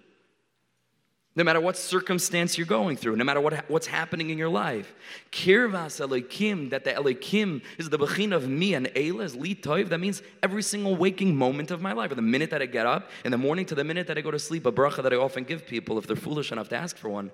No 1.37 1.43
matter 1.43 1.61
what 1.61 1.77
circumstance 1.77 2.57
you're 2.57 2.67
going 2.67 2.97
through, 2.97 3.17
no 3.17 3.25
matter 3.25 3.41
what, 3.41 3.69
what's 3.69 3.89
happening 3.89 4.31
in 4.31 4.39
your 4.39 4.49
life. 4.49 4.95
Kirvas 5.33 6.01
Elokim, 6.01 6.71
that 6.71 6.85
the 6.85 6.93
Elokim 6.93 7.61
is 7.77 7.91
the 7.91 7.99
bechin 7.99 8.33
of 8.33 8.49
me 8.49 8.75
and 8.75 8.87
Eila 8.87 9.25
is 9.25 9.35
li 9.35 9.57
toiv. 9.57 9.89
That 9.89 9.99
means 9.99 10.23
every 10.45 10.63
single 10.63 10.95
waking 10.95 11.35
moment 11.35 11.73
of 11.73 11.83
my 11.83 11.93
life, 11.93 12.13
or 12.13 12.15
the 12.15 12.23
minute 12.23 12.51
that 12.51 12.63
I 12.63 12.67
get 12.67 12.87
up 12.87 13.11
in 13.25 13.33
the 13.33 13.39
morning 13.39 13.67
to 13.67 13.75
the 13.75 13.83
minute 13.83 14.07
that 14.07 14.17
I 14.17 14.21
go 14.21 14.31
to 14.31 14.39
sleep, 14.39 14.65
a 14.65 14.71
bracha 14.71 15.03
that 15.03 15.13
I 15.13 15.17
often 15.17 15.43
give 15.43 15.67
people 15.67 15.99
if 15.99 16.07
they're 16.07 16.15
foolish 16.15 16.53
enough 16.53 16.69
to 16.69 16.77
ask 16.77 16.97
for 16.97 17.09
one, 17.09 17.33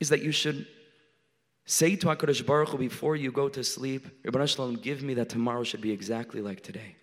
is 0.00 0.10
that 0.10 0.20
you 0.20 0.30
should 0.30 0.66
say 1.64 1.96
to 1.96 2.08
HaKadosh 2.08 2.44
Baruch 2.44 2.68
Hu 2.68 2.78
before 2.78 3.16
you 3.16 3.32
go 3.32 3.48
to 3.48 3.64
sleep, 3.64 4.06
Shalom, 4.46 4.74
give 4.74 5.02
me 5.02 5.14
that 5.14 5.30
tomorrow 5.30 5.62
should 5.62 5.80
be 5.80 5.92
exactly 5.92 6.42
like 6.42 6.60
today. 6.60 6.96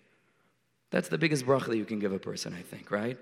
That's 0.92 1.08
the 1.08 1.18
biggest 1.18 1.46
bracha 1.46 1.66
that 1.68 1.76
you 1.78 1.86
can 1.86 1.98
give 1.98 2.12
a 2.12 2.18
person, 2.18 2.54
I 2.54 2.60
think, 2.60 2.90
right? 2.90 3.18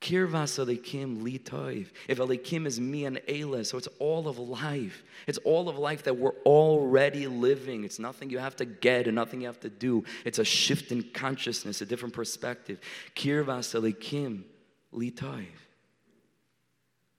Kirvas 0.00 0.64
Elikim 0.64 1.22
litoiv. 1.22 1.88
If 2.06 2.18
Elikim 2.18 2.66
is 2.66 2.78
me 2.78 3.04
and 3.04 3.16
Eila, 3.28 3.66
so 3.66 3.76
it's 3.76 3.88
all 3.98 4.28
of 4.28 4.38
life. 4.38 5.02
It's 5.26 5.38
all 5.38 5.68
of 5.68 5.76
life 5.76 6.04
that 6.04 6.16
we're 6.16 6.36
already 6.46 7.26
living. 7.26 7.82
It's 7.82 7.98
nothing 7.98 8.30
you 8.30 8.38
have 8.38 8.54
to 8.56 8.64
get 8.64 9.08
and 9.08 9.16
nothing 9.16 9.40
you 9.40 9.48
have 9.48 9.58
to 9.60 9.68
do. 9.68 10.04
It's 10.24 10.38
a 10.38 10.44
shift 10.44 10.92
in 10.92 11.02
consciousness, 11.02 11.80
a 11.80 11.86
different 11.86 12.14
perspective. 12.14 12.78
Kirvas 13.16 13.74
Elikim 13.74 14.44
litoiv. 14.94 15.46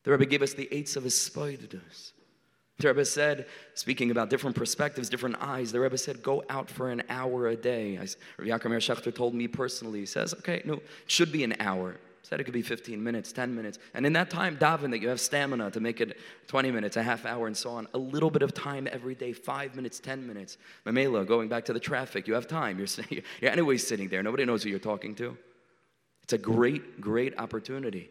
The 0.03 0.11
Rebbe 0.11 0.25
gave 0.25 0.41
us 0.41 0.53
the 0.53 0.69
eights 0.71 0.95
of 0.95 1.03
his 1.03 1.15
spoidus. 1.15 2.13
The 2.79 2.87
Rebbe 2.87 3.03
said, 3.03 3.45
speaking 3.73 4.09
about 4.09 4.29
different 4.29 4.55
perspectives, 4.55 5.09
different 5.09 5.35
eyes, 5.41 5.73
the 5.73 5.81
Rebbe 5.81 5.97
said, 5.97 6.23
go 6.23 6.43
out 6.49 6.69
for 6.69 6.89
an 6.89 7.03
hour 7.09 7.47
a 7.47 7.55
day. 7.55 7.97
Rabbi 7.97 8.49
Yaakov 8.49 8.77
Shechter 8.77 9.13
told 9.13 9.33
me 9.33 9.49
personally, 9.49 9.99
he 9.99 10.05
says, 10.05 10.33
okay, 10.33 10.61
no, 10.63 10.75
it 10.75 10.83
should 11.07 11.31
be 11.31 11.43
an 11.43 11.55
hour. 11.59 11.97
Said 12.23 12.39
it 12.39 12.45
could 12.45 12.53
be 12.53 12.61
15 12.61 13.03
minutes, 13.03 13.33
10 13.33 13.53
minutes. 13.53 13.79
And 13.93 14.05
in 14.05 14.13
that 14.13 14.29
time, 14.29 14.55
daven 14.57 14.91
that 14.91 14.99
you 14.99 15.09
have 15.09 15.19
stamina 15.19 15.71
to 15.71 15.79
make 15.79 15.99
it 15.99 16.17
20 16.47 16.71
minutes, 16.71 16.95
a 16.95 17.03
half 17.03 17.25
hour, 17.25 17.47
and 17.47 17.57
so 17.57 17.71
on. 17.71 17.87
A 17.93 17.97
little 17.97 18.29
bit 18.29 18.43
of 18.43 18.53
time 18.53 18.87
every 18.91 19.15
day, 19.15 19.33
five 19.33 19.75
minutes, 19.75 19.99
10 19.99 20.25
minutes. 20.25 20.57
Mamela, 20.85 21.27
going 21.27 21.49
back 21.49 21.65
to 21.65 21.73
the 21.73 21.79
traffic, 21.79 22.27
you 22.27 22.33
have 22.33 22.47
time. 22.47 22.77
You're, 22.77 22.87
you're 23.41 23.51
anyway 23.51 23.77
sitting 23.77 24.07
there. 24.07 24.23
Nobody 24.23 24.45
knows 24.45 24.63
who 24.63 24.69
you're 24.69 24.79
talking 24.79 25.15
to. 25.15 25.35
It's 26.23 26.33
a 26.33 26.37
great, 26.37 27.01
great 27.01 27.37
opportunity. 27.37 28.09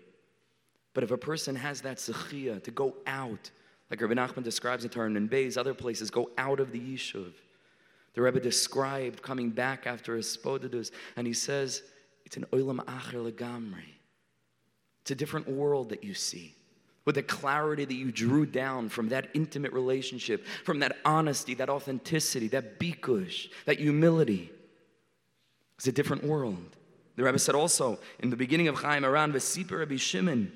But 0.92 1.04
if 1.04 1.10
a 1.10 1.18
person 1.18 1.54
has 1.54 1.80
that 1.82 1.98
sechia 1.98 2.62
to 2.64 2.70
go 2.70 2.96
out, 3.06 3.50
like 3.90 4.00
Rabbi 4.00 4.14
Nachman 4.14 4.42
describes 4.42 4.84
in 4.84 4.90
Taran 4.90 5.16
and 5.16 5.30
Bays, 5.30 5.56
other 5.56 5.74
places, 5.74 6.10
go 6.10 6.30
out 6.36 6.60
of 6.60 6.72
the 6.72 6.80
yishuv. 6.80 7.32
The 8.14 8.22
Rebbe 8.22 8.40
described 8.40 9.22
coming 9.22 9.50
back 9.50 9.86
after 9.86 10.16
his 10.16 10.36
spodidus, 10.36 10.90
and 11.16 11.26
he 11.26 11.32
says, 11.32 11.82
it's 12.24 12.36
an 12.36 12.44
oilam 12.52 12.84
acher 12.84 13.30
legamri. 13.30 13.94
It's 15.02 15.10
a 15.10 15.14
different 15.14 15.48
world 15.48 15.88
that 15.90 16.04
you 16.04 16.14
see 16.14 16.54
with 17.08 17.14
the 17.14 17.22
clarity 17.22 17.86
that 17.86 17.94
you 17.94 18.12
drew 18.12 18.44
down 18.44 18.90
from 18.90 19.08
that 19.08 19.30
intimate 19.32 19.72
relationship, 19.72 20.44
from 20.62 20.80
that 20.80 20.94
honesty, 21.06 21.54
that 21.54 21.70
authenticity, 21.70 22.48
that 22.48 22.78
bikush, 22.78 23.48
that 23.64 23.78
humility. 23.78 24.52
It's 25.76 25.86
a 25.86 25.92
different 25.92 26.22
world. 26.22 26.76
The 27.16 27.22
Rebbe 27.22 27.38
said 27.38 27.54
also 27.54 27.98
in 28.18 28.28
the 28.28 28.36
beginning 28.36 28.68
of 28.68 28.74
Chayei 28.74 28.98
Moharan, 28.98 29.32
Vesipa 29.32 29.78
Rabbi 29.78 29.96
Shimon, 29.96 30.52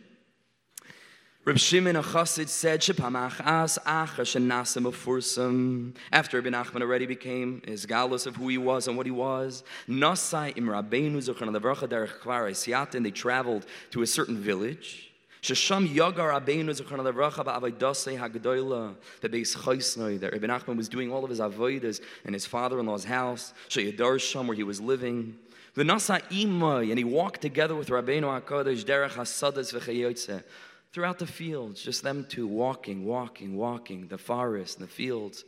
Reb 1.45 1.59
Shimon 1.59 1.97
a 1.97 2.05
Chassid 2.05 2.47
said, 2.47 2.83
Shepamachas 2.83 3.77
acha 3.81 4.21
shenasim 4.21 4.85
afursam. 4.85 5.93
After 6.13 6.41
Rabbi 6.41 6.51
Nachman 6.51 6.83
already 6.83 7.05
became 7.05 7.61
his 7.67 7.85
galus 7.85 8.29
of 8.29 8.37
who 8.37 8.47
he 8.47 8.59
was 8.59 8.87
and 8.87 8.97
what 8.97 9.07
he 9.07 9.11
was, 9.11 9.65
Nasai 9.89 10.57
im 10.57 10.67
Rabbeinu 10.67 11.17
zuchan 11.17 11.51
levracha 11.51 11.89
derech 11.89 12.21
kvar 12.21 12.49
Siatin, 12.53 13.03
they 13.03 13.11
traveled 13.11 13.67
to 13.91 14.03
a 14.03 14.07
certain 14.07 14.37
village. 14.37 15.11
Shesham 15.43 15.93
yagar 15.93 16.31
Rabbeinu 16.31 16.81
zuchan 16.81 17.01
levracha 17.01 17.45
ba'avaydasei 17.45 18.17
hagdoila, 18.17 18.95
the 19.21 19.29
base 19.29 19.57
chaysnoi, 19.57 20.21
that 20.21 20.33
Rabbi 20.33 20.47
Nachman 20.47 20.77
was 20.77 20.89
doing 20.89 21.11
all 21.11 21.25
of 21.25 21.31
his 21.31 21.41
avodas 21.41 22.01
in 22.25 22.35
his 22.35 22.47
father-in-law's 22.47 23.03
house, 23.03 23.53
Sheyadar 23.69 24.21
Sham, 24.21 24.47
where 24.47 24.57
he 24.57 24.63
was 24.63 24.81
living. 24.81 25.37
V'nasa 25.77 26.23
imay, 26.31 26.91
and 26.91 26.99
he 26.99 27.05
walked 27.05 27.41
together 27.41 27.75
with 27.75 27.89
Rabbeinu 27.89 28.43
HaKadosh 28.43 28.85
derech 28.85 29.15
hasadas 29.15 29.75
v'chayotze, 29.75 30.45
throughout 30.93 31.19
the 31.19 31.27
fields, 31.27 31.83
just 31.83 32.03
them 32.03 32.27
two 32.29 32.47
walking, 32.47 33.05
walking, 33.05 33.57
walking, 33.57 34.09
the 34.09 34.19
forest, 34.19 34.79
and 34.79 34.87
the 34.87 34.93
fields. 34.93 35.45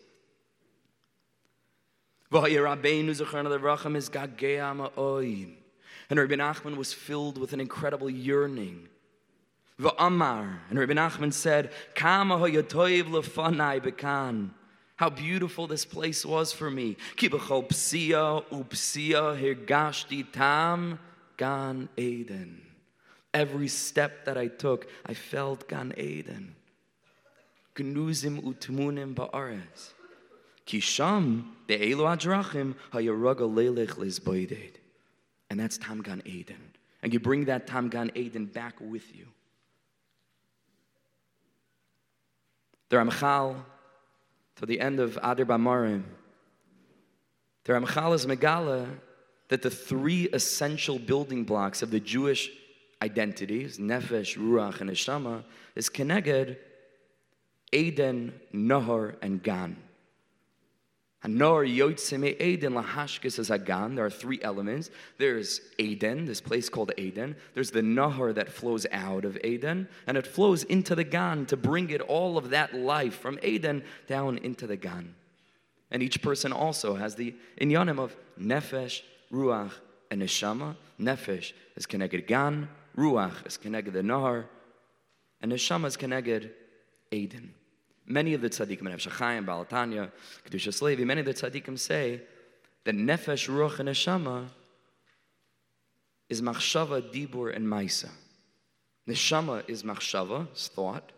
And 6.11 6.19
Rabbi 6.19 6.35
Nachman 6.35 6.77
was 6.77 6.93
filled 6.93 7.39
with 7.39 7.53
an 7.53 7.61
incredible 7.61 8.11
yearning. 8.11 8.89
Amar, 9.99 10.63
and 10.71 10.79
Rabbi 10.79 10.93
Nachman 10.93 11.33
said, 11.33 11.73
How 14.97 15.11
beautiful 15.11 15.67
this 15.67 15.85
place 15.85 16.25
was 16.25 16.53
for 16.53 16.71
me. 16.71 16.97
gan 21.37 21.89
Eden. 21.97 22.64
Every 23.35 23.69
step 23.69 24.25
that 24.27 24.39
I 24.39 24.47
took, 24.47 24.89
I 25.05 25.13
felt 25.13 25.69
Gan 25.69 25.93
Eden. 25.99 26.55
Gnuzim 27.75 28.43
utmunim 28.43 29.15
ba'aretz. 29.15 29.93
Kisham 30.67 31.45
be'elu 31.67 32.05
adrachim 32.17 32.77
hayaraga 32.93 33.41
lelech 33.41 33.97
lizboided. 33.97 34.77
And 35.51 35.59
that's 35.61 35.77
Tam 35.77 36.01
Gan 36.01 36.23
Eden. 36.25 36.73
And 37.03 37.13
you 37.13 37.21
bring 37.21 37.47
that 37.47 37.67
Tam 37.67 37.89
Gan 37.89 38.13
Eden 38.15 38.47
back 38.47 38.77
with 38.81 39.15
you. 39.15 39.27
The 42.89 42.97
Ramchal, 42.97 43.57
to 44.57 44.67
the 44.67 44.81
end 44.81 45.01
of 45.01 45.17
Adir 45.17 45.45
Bamarom, 45.45 46.05
The 47.65 47.73
Ramchal 47.73 48.15
is 48.15 48.27
Megala 48.27 48.87
that 49.49 49.63
the 49.63 49.71
three 49.71 50.29
essential 50.33 50.99
building 50.99 51.45
blocks 51.45 51.83
of 51.83 51.91
the 51.91 52.01
Jewish 52.01 52.51
identities, 53.03 53.79
Nefesh, 53.79 54.37
Ruach, 54.37 54.81
and 54.81 54.91
Neshama, 54.91 55.45
is 55.75 55.89
Keneged, 55.89 56.57
Eden, 57.73 58.33
Nahar, 58.53 59.17
and 59.23 59.43
Gan. 59.43 59.77
Nor 61.27 61.65
Yotzime 61.65 62.39
Eden 62.39 62.75
Lahashkis 62.75 63.39
is 63.39 63.51
Agan. 63.51 63.95
There 63.95 64.05
are 64.05 64.11
three 64.11 64.39
elements. 64.43 64.91
There's 65.17 65.63
Eden, 65.79 66.27
this 66.27 66.43
place 66.43 66.69
called 66.69 66.93
Eden. 66.99 67.37
There's 67.55 67.71
the 67.71 67.81
Nahar 67.81 68.35
that 68.35 68.51
flows 68.51 68.87
out 68.93 69.25
of 69.25 69.39
Eden, 69.43 69.89
and 70.07 70.19
it 70.19 70.27
flows 70.27 70.65
into 70.65 70.95
the 70.95 71.05
Gan 71.05 71.47
to 71.47 71.57
bring 71.57 71.89
it 71.89 72.03
all 72.03 72.37
of 72.37 72.51
that 72.51 72.75
life 72.75 73.19
from 73.19 73.39
Eden 73.43 73.85
down 74.07 74.37
into 74.39 74.67
the 74.67 74.77
Gan. 74.77 75.15
And 75.91 76.03
each 76.03 76.21
person 76.21 76.53
also 76.53 76.95
has 76.95 77.15
the 77.15 77.35
inyanim 77.59 77.99
of 77.99 78.15
Nefesh, 78.39 79.01
Ruach, 79.33 79.73
and 80.11 80.21
Neshama. 80.21 80.77
Nefesh 81.01 81.53
is 81.77 81.87
connected 81.87 82.27
Gan, 82.27 82.69
Ruach 82.97 83.47
is 83.47 83.57
connected 83.57 83.95
the 83.95 84.01
Nahar, 84.01 84.45
and 85.41 85.53
Neshama 85.53 85.87
is 85.87 85.97
connected 85.97 86.53
Eden. 87.11 87.55
Many 88.07 88.35
of 88.35 88.41
the 88.41 88.51
tzaddikim, 88.51 88.83
Nefesh 88.83 89.11
Chaim, 89.11 89.47
Balatanya, 89.47 90.11
Kedusha 90.47 90.81
Levi, 90.83 91.05
many 91.05 91.21
of 91.21 91.27
the 91.27 91.35
tzaddikim 91.35 91.79
say 91.79 92.21
that 92.85 92.95
Nefesh, 92.95 93.49
Ruach, 93.49 93.79
and 93.79 93.89
Neshama 93.89 94.47
is 96.29 96.43
Machshava, 96.43 97.03
Dibur, 97.03 97.55
and 97.55 97.67
Maisa. 97.67 98.11
Neshama 99.09 99.69
is 99.69 99.83
Machshava, 99.83 100.47
is 100.55 100.69
thought. 100.69 101.13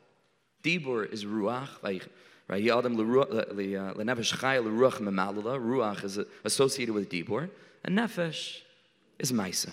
Dibur 0.62 1.12
is 1.12 1.24
Ruach, 1.24 1.68
like 1.82 2.08
right? 2.48 2.68
Adam 2.68 2.96
lenefesh 2.96 4.34
uh, 4.34 4.36
chay 4.36 4.58
l'ruach 4.58 5.00
memalala. 5.00 5.58
Ruach 5.58 6.04
is 6.04 6.18
associated 6.44 6.94
with 6.94 7.10
dibur, 7.10 7.50
and 7.84 7.98
nefesh 7.98 8.60
is 9.18 9.32
maisa. 9.32 9.70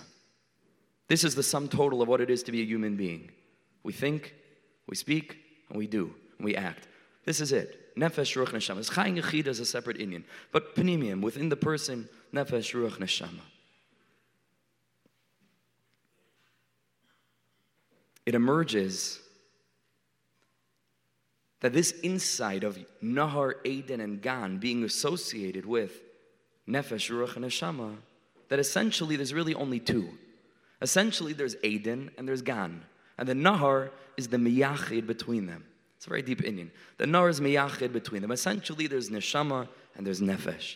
This 1.14 1.24
is 1.24 1.36
the 1.36 1.44
sum 1.44 1.68
total 1.68 2.02
of 2.02 2.08
what 2.08 2.22
it 2.22 2.32
is 2.32 2.42
to 2.42 2.52
be 2.52 2.64
a 2.64 2.66
human 2.66 2.96
being. 2.96 3.30
We 3.84 3.94
think, 3.94 4.34
we 4.88 4.96
speak, 4.96 5.38
and 5.70 5.78
we 5.78 5.86
do, 5.86 6.12
and 6.40 6.44
we 6.44 6.56
act. 6.56 6.88
This 7.24 7.40
is 7.40 7.52
it. 7.52 7.96
Nefesh, 7.96 8.36
Ruach, 8.36 8.48
Neshama. 8.48 8.80
It's 8.80 8.90
Chayin 8.90 9.22
Yechida 9.22 9.46
is 9.46 9.60
a 9.60 9.66
separate 9.68 10.00
inyan. 10.00 10.24
But 10.52 10.76
Panimium, 10.76 11.22
within 11.22 11.50
the 11.50 11.56
person, 11.56 12.10
Nefesh, 12.34 12.74
Ruach, 12.74 12.98
Neshama. 12.98 13.42
It 18.26 18.34
emerges 18.34 19.20
that 21.60 21.74
this 21.74 21.94
insight 22.02 22.64
of 22.64 22.80
Nahar, 23.04 23.64
Eden, 23.64 24.02
and 24.02 24.20
Gan 24.20 24.58
being 24.58 24.84
associated 24.84 25.68
with 25.68 25.92
Nefesh, 26.68 27.12
Ruach, 27.12 27.36
Neshama, 27.36 27.98
that 28.50 28.58
essentially 28.58 29.16
there's 29.16 29.32
really 29.32 29.54
only 29.54 29.80
two. 29.80 30.18
Essentially, 30.84 31.32
there's 31.34 31.56
Eden 31.64 32.12
and 32.18 32.28
there's 32.28 32.42
Gan. 32.42 32.84
And 33.18 33.28
the 33.28 33.34
Nahar 33.34 33.90
is 34.18 34.28
the 34.28 34.38
miyachid 34.38 35.08
between 35.08 35.48
them. 35.48 35.64
It's 35.96 36.06
a 36.06 36.10
very 36.10 36.22
deep 36.22 36.42
inyan. 36.42 36.70
The 36.98 37.06
Nahar 37.06 37.30
is 37.30 37.40
miyachid 37.40 37.94
between 37.94 38.22
them. 38.22 38.32
Essentially, 38.32 38.88
there's 38.88 39.10
neshama 39.10 39.70
and 39.96 40.06
there's 40.06 40.20
nefesh. 40.20 40.76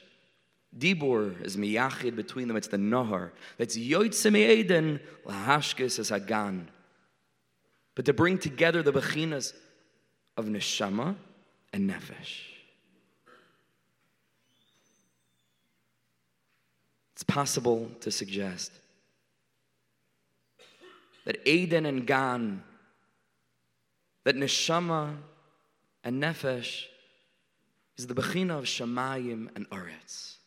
Dibur 0.78 1.42
is 1.44 1.58
miyachid 1.58 2.16
between 2.16 2.48
them. 2.48 2.56
It's 2.56 2.68
the 2.68 2.78
nahar. 2.78 3.32
That's 3.58 3.78
yoitze 3.78 4.32
me'eden 4.32 5.02
Lahashkis 5.26 6.00
es 6.00 6.10
hagan. 6.10 6.70
But 7.96 8.06
to 8.06 8.14
bring 8.14 8.38
together 8.38 8.84
the 8.84 8.94
bechinas 8.94 9.54
of 10.38 10.46
neshama 10.46 11.16
and 11.74 11.90
nefesh. 11.90 12.42
It's 17.14 17.24
possible 17.24 17.90
to 18.02 18.12
suggest 18.12 18.72
that 21.28 21.46
Eden 21.46 21.86
and 21.86 22.08
Gan 22.08 22.64
that 24.24 24.38
neshama 24.38 25.18
and 26.02 26.24
nefesh 26.24 26.86
is 27.98 28.08
the 28.08 28.14
bechina 28.14 28.58
of 28.58 28.64
Shemayim 28.64 29.50
and 29.54 29.70
aretz. 29.70 30.38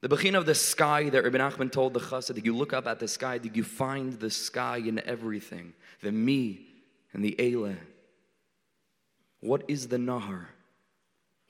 The 0.00 0.08
bechina 0.08 0.38
of 0.38 0.46
the 0.46 0.54
sky 0.54 1.10
that 1.10 1.22
Rabbi 1.22 1.36
Nachman 1.36 1.70
told 1.70 1.92
the 1.92 2.00
chassid, 2.00 2.36
that 2.36 2.46
you 2.46 2.56
look 2.56 2.72
up 2.72 2.86
at 2.86 2.98
the 2.98 3.06
sky, 3.06 3.36
that 3.36 3.54
you 3.54 3.62
find 3.62 4.14
the 4.14 4.30
sky 4.30 4.78
in 4.78 4.98
everything, 5.04 5.74
the 6.00 6.12
me 6.12 6.68
and 7.12 7.22
the 7.22 7.38
ele. 7.38 7.74
What 9.40 9.64
is 9.68 9.88
the 9.88 9.98
nahar? 9.98 10.46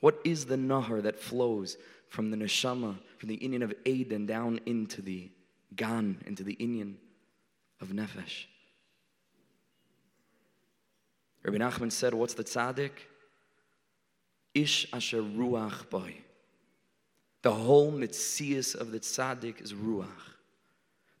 What 0.01 0.19
is 0.25 0.45
the 0.47 0.57
nahar 0.57 1.01
that 1.03 1.21
flows 1.21 1.77
from 2.09 2.31
the 2.31 2.37
neshama, 2.37 2.97
from 3.17 3.29
the 3.29 3.37
inyan 3.37 3.63
of 3.63 3.73
Eden 3.85 4.25
down 4.25 4.59
into 4.65 5.01
the 5.01 5.31
gan, 5.77 6.21
into 6.25 6.43
the 6.43 6.57
inyan 6.57 6.95
of 7.81 7.89
nefesh? 7.89 8.45
Rabbi 11.43 11.57
Nachman 11.57 11.91
said, 11.91 12.13
What's 12.13 12.33
the 12.33 12.43
tzaddik? 12.43 12.91
Ish 14.53 14.87
asher 14.93 15.21
ruach 15.21 15.89
boy. 15.89 16.15
The 17.41 17.51
whole 17.51 17.91
mitzias 17.91 18.75
of 18.75 18.91
the 18.91 18.99
tzaddik 18.99 19.61
is 19.61 19.73
ruach. 19.73 20.07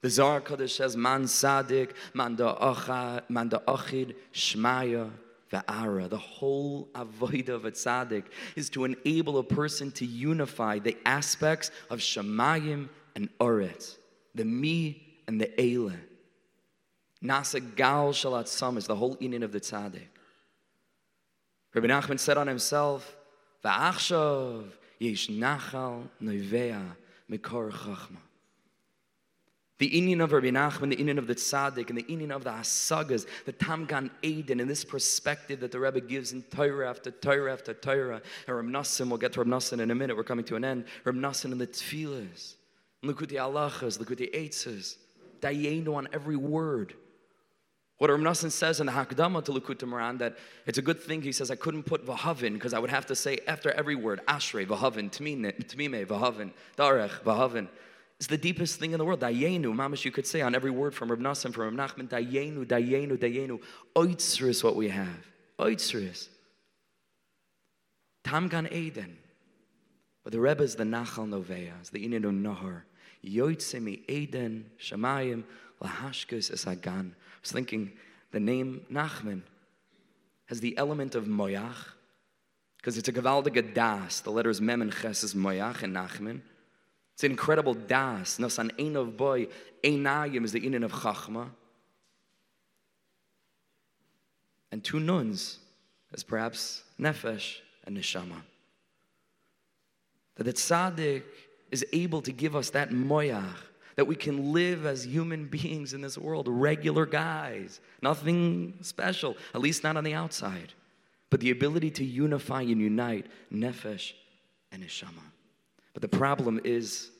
The 0.01 0.09
Zohar 0.09 0.41
Kodesh 0.41 0.71
says, 0.71 0.95
Man 0.95 1.23
tzaddik, 1.25 1.91
man 2.13 2.35
da 2.35 2.55
achid, 2.55 4.15
shmaya, 4.33 5.09
va'ara. 5.51 6.09
The 6.09 6.17
whole 6.17 6.89
avodah 6.93 7.49
of 7.49 7.65
a 7.65 7.71
tzaddik 7.71 8.25
is 8.55 8.69
to 8.71 8.85
enable 8.85 9.37
a 9.37 9.43
person 9.43 9.91
to 9.93 10.05
unify 10.05 10.79
the 10.79 10.97
aspects 11.05 11.71
of 11.89 11.99
Shemayim 11.99 12.89
and 13.15 13.29
oretz, 13.39 13.97
the 14.33 14.45
me 14.45 15.19
and 15.27 15.39
the 15.39 15.49
ele. 15.59 15.93
Nasa 17.23 17.75
gal 17.75 18.11
shalat 18.11 18.47
sam 18.47 18.77
is 18.77 18.87
the 18.87 18.95
whole 18.95 19.15
inyan 19.17 19.43
of 19.43 19.51
the 19.51 19.59
tzaddik. 19.59 20.07
Rabbi 21.73 21.87
Nachman 21.87 22.19
said 22.19 22.37
on 22.37 22.47
himself, 22.47 23.15
Va'achshav 23.63 24.65
yesh 24.99 25.27
nachal 25.29 26.09
noivea 26.21 26.95
mikor 27.29 27.71
chachma. 27.71 28.17
The 29.79 29.89
inyan 29.89 30.23
of 30.23 30.31
Rabbi 30.31 30.49
Nachman, 30.49 30.91
the 30.91 30.97
inyan 30.97 31.17
of 31.17 31.27
the 31.27 31.35
Tzaddik, 31.35 31.89
and 31.89 31.97
the 31.97 32.03
inyan 32.03 32.31
of 32.31 32.43
the 32.43 32.51
Hasagas, 32.51 33.25
the 33.45 33.51
Tamgan 33.51 34.11
Eden, 34.21 34.59
and 34.59 34.69
this 34.69 34.85
perspective 34.85 35.59
that 35.61 35.71
the 35.71 35.79
Rebbe 35.79 35.99
gives 35.99 36.31
in 36.31 36.43
Torah 36.43 36.89
after 36.89 37.11
Torah 37.11 37.51
after 37.51 37.73
Torah. 37.73 38.21
And 38.47 38.73
Reb 38.73 38.85
we'll 39.09 39.17
get 39.17 39.33
to 39.33 39.43
Reb 39.43 39.61
in 39.73 39.91
a 39.91 39.95
minute, 39.95 40.15
we're 40.15 40.23
coming 40.23 40.45
to 40.45 40.55
an 40.55 40.63
end. 40.63 40.85
Reb 41.03 41.15
Nassim 41.15 41.51
in 41.51 41.57
the 41.57 41.67
Tfilas, 41.67 42.55
Likutei 43.03 43.33
Halachos, 43.33 43.97
Likutei 43.97 44.33
Eitzes, 44.33 44.97
Dayenu 45.41 45.95
on 45.95 46.07
every 46.13 46.37
word. 46.37 46.93
What 48.03 48.09
Rav 48.09 48.37
says 48.37 48.81
in 48.81 48.87
the 48.87 48.91
Hakdama 48.91 49.45
to 49.45 49.53
Likutei 49.53 49.87
Moharan 49.87 50.17
that 50.17 50.37
it's 50.65 50.77
a 50.77 50.81
good 50.81 50.99
thing 50.99 51.21
he 51.21 51.31
says 51.31 51.49
I 51.49 51.55
couldn't 51.55 51.83
put 51.83 52.05
Vahavin 52.05 52.51
because 52.51 52.73
I 52.73 52.79
would 52.79 52.89
have 52.89 53.05
to 53.05 53.15
say 53.15 53.39
after 53.47 53.71
every 53.71 53.95
word 53.95 54.19
Ashrei 54.27 54.67
Vahavin 54.67 55.09
Tmime 55.09 56.05
Vahavin 56.05 56.51
Darech 56.77 57.21
Vahavin. 57.23 57.69
It's 58.17 58.27
the 58.27 58.37
deepest 58.37 58.77
thing 58.77 58.91
in 58.91 58.99
the 58.99 59.05
world. 59.05 59.21
Dayenu, 59.21 59.73
mamash, 59.73 60.03
you 60.03 60.11
could 60.11 60.27
say 60.27 60.41
on 60.41 60.53
every 60.53 60.69
word 60.69 60.93
from 60.93 61.09
Rav 61.11 61.37
from 61.37 61.53
Rav 61.53 61.71
Nachman, 61.71 62.09
Dayenu, 62.09 62.65
Dayenu, 62.65 63.17
Dayenu. 63.17 63.61
Oitzr 63.95 64.49
is 64.49 64.65
what 64.65 64.75
we 64.75 64.89
have. 64.89 65.25
Oitzr 65.57 66.11
is. 66.11 66.27
Tamgan 68.25 68.69
Eden. 68.69 69.17
But 70.25 70.33
the 70.33 70.41
Rebbe 70.41 70.61
is 70.61 70.75
the 70.75 70.83
Nachal 70.83 71.29
Novea, 71.29 71.81
is 71.81 71.89
the 71.89 72.05
Inin 72.05 72.43
Nahar. 72.43 72.81
Yoitzemi 73.25 74.01
Eden, 74.09 74.71
Shemayim, 74.77 75.45
Lahashkus 75.81 76.51
Esagan 76.51 77.13
was 77.43 77.51
thinking 77.51 77.91
the 78.31 78.39
name 78.39 78.85
Nachman 78.91 79.41
has 80.47 80.59
the 80.59 80.77
element 80.77 81.13
of 81.13 81.25
moyach, 81.25 81.75
because 82.77 82.97
it's 82.97 83.07
a 83.07 83.13
gewaltige 83.13 83.73
das. 83.73 84.21
The 84.21 84.31
letters 84.31 84.59
mem 84.59 84.81
and 84.81 84.91
ches 84.91 85.23
is 85.23 85.33
moyach 85.33 85.83
and 85.83 85.95
Nachman. 85.95 86.41
It's 87.13 87.23
an 87.23 87.31
incredible 87.31 87.75
das. 87.75 88.37
Nasan 88.39 88.71
ein 88.79 88.95
of 88.95 89.15
boy, 89.15 89.47
einayim 89.83 90.43
is 90.43 90.51
the 90.51 90.61
inin 90.61 90.83
of 90.83 90.91
chachma. 90.91 91.49
And 94.71 94.83
two 94.83 94.99
nuns 94.99 95.59
as 96.13 96.23
perhaps 96.23 96.83
nefesh 96.99 97.57
and 97.85 97.97
neshama. 97.97 98.41
That 100.35 100.45
the 100.45 100.53
tzaddik 100.53 101.23
is 101.71 101.85
able 101.93 102.21
to 102.23 102.31
give 102.31 102.55
us 102.55 102.71
that 102.71 102.89
moyach, 102.89 103.55
that 103.95 104.05
we 104.05 104.15
can 104.15 104.53
live 104.53 104.85
as 104.85 105.05
human 105.05 105.45
beings 105.57 105.93
in 105.93 106.01
this 106.01 106.17
world, 106.17 106.47
regular 106.47 107.05
guys, 107.05 107.81
nothing 108.01 108.75
special, 108.81 109.37
at 109.53 109.61
least 109.61 109.83
not 109.83 109.97
on 109.97 110.03
the 110.03 110.13
outside, 110.13 110.73
but 111.29 111.39
the 111.39 111.51
ability 111.51 111.91
to 111.91 112.03
unify 112.03 112.61
and 112.61 112.81
unite 112.81 113.27
nefesh 113.51 114.13
and 114.71 114.83
neshama. 114.83 115.23
But 115.93 116.01
the 116.01 116.07
problem 116.07 116.59
is, 116.63 117.11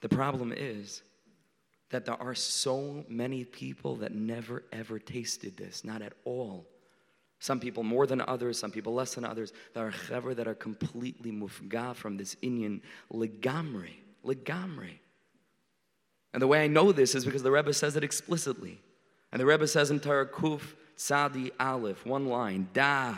the 0.00 0.08
problem 0.08 0.52
is 0.52 1.02
that 1.90 2.04
there 2.04 2.20
are 2.20 2.34
so 2.34 3.04
many 3.08 3.44
people 3.44 3.96
that 3.96 4.14
never 4.14 4.64
ever 4.72 4.98
tasted 4.98 5.56
this, 5.56 5.84
not 5.84 6.02
at 6.02 6.12
all, 6.24 6.66
Some 7.40 7.60
people 7.60 7.82
more 7.82 8.06
than 8.06 8.20
others, 8.22 8.58
some 8.58 8.70
people 8.70 8.94
less 8.94 9.14
than 9.14 9.24
others. 9.24 9.52
There 9.74 9.86
are 9.86 9.92
chaver 9.92 10.34
that 10.34 10.48
are 10.48 10.54
completely 10.54 11.30
mufga 11.30 11.94
from 11.94 12.16
this 12.16 12.34
inyan 12.42 12.80
legamri, 13.12 13.94
legamri. 14.24 14.98
And 16.32 16.42
the 16.42 16.46
way 16.46 16.62
I 16.62 16.66
know 16.66 16.92
this 16.92 17.14
is 17.14 17.24
because 17.24 17.42
the 17.42 17.50
Rebbe 17.50 17.72
says 17.72 17.96
it 17.96 18.04
explicitly. 18.04 18.80
And 19.32 19.40
the 19.40 19.46
Rebbe 19.46 19.66
says 19.66 19.90
in 19.90 20.00
Torah 20.00 20.26
Kuf 20.26 20.60
Tzadi 20.96 21.50
Aleph, 21.58 22.04
one 22.04 22.26
line, 22.26 22.68
Da. 22.72 23.14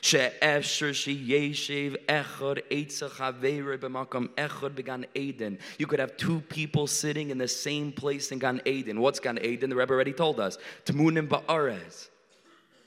She'efsher 0.00 0.94
she'yeshiv 0.94 1.96
echad 2.06 2.62
eitzah 2.70 3.10
chaveira 3.10 3.78
b'makam 3.78 4.28
echad 4.30 4.74
b'gan 4.74 5.04
Eden. 5.14 5.58
You 5.78 5.86
could 5.86 5.98
have 5.98 6.16
two 6.16 6.40
people 6.40 6.86
sitting 6.86 7.30
in 7.30 7.38
the 7.38 7.48
same 7.48 7.92
place 7.92 8.32
in 8.32 8.38
Gan 8.38 8.62
Eden. 8.64 9.00
What's 9.00 9.20
Gan 9.20 9.38
Eden? 9.44 9.70
The 9.70 9.76
Rebbe 9.76 9.92
already 9.92 10.12
told 10.12 10.40
us. 10.40 10.56
Tmunim 10.86 11.28
ba'arez. 11.28 12.08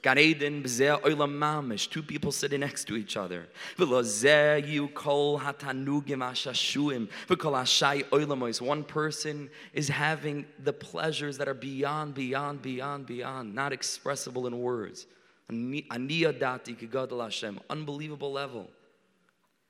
Gan 0.05 0.19
Eden 0.19 0.61
b'zeh 0.61 1.01
mamish, 1.01 1.89
two 1.89 2.03
people 2.03 2.31
sitting 2.31 2.59
next 2.59 2.83
to 2.83 2.95
each 2.95 3.17
other. 3.17 3.47
V'lozeh 3.75 4.69
yu 4.69 4.87
kol 4.89 5.39
hatanugim 5.39 6.19
ashashuim, 6.19 7.09
v'kol. 7.27 8.61
One 8.61 8.83
person 8.83 9.49
is 9.73 9.87
having 9.87 10.45
the 10.63 10.73
pleasures 10.73 11.39
that 11.39 11.47
are 11.47 11.55
beyond, 11.55 12.13
beyond, 12.13 12.61
beyond, 12.61 13.07
beyond, 13.07 13.55
not 13.55 13.71
expressible 13.73 14.45
in 14.45 14.59
words. 14.59 15.07
Aniyah 15.51 16.39
dati 16.39 16.77
kigadol 16.77 17.23
Hashem, 17.23 17.59
unbelievable 17.67 18.31
level. 18.31 18.69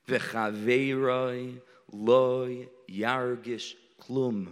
V'chaveiroi 0.06 1.62
loy 1.92 2.68
yargish 2.90 3.72
klum. 4.02 4.48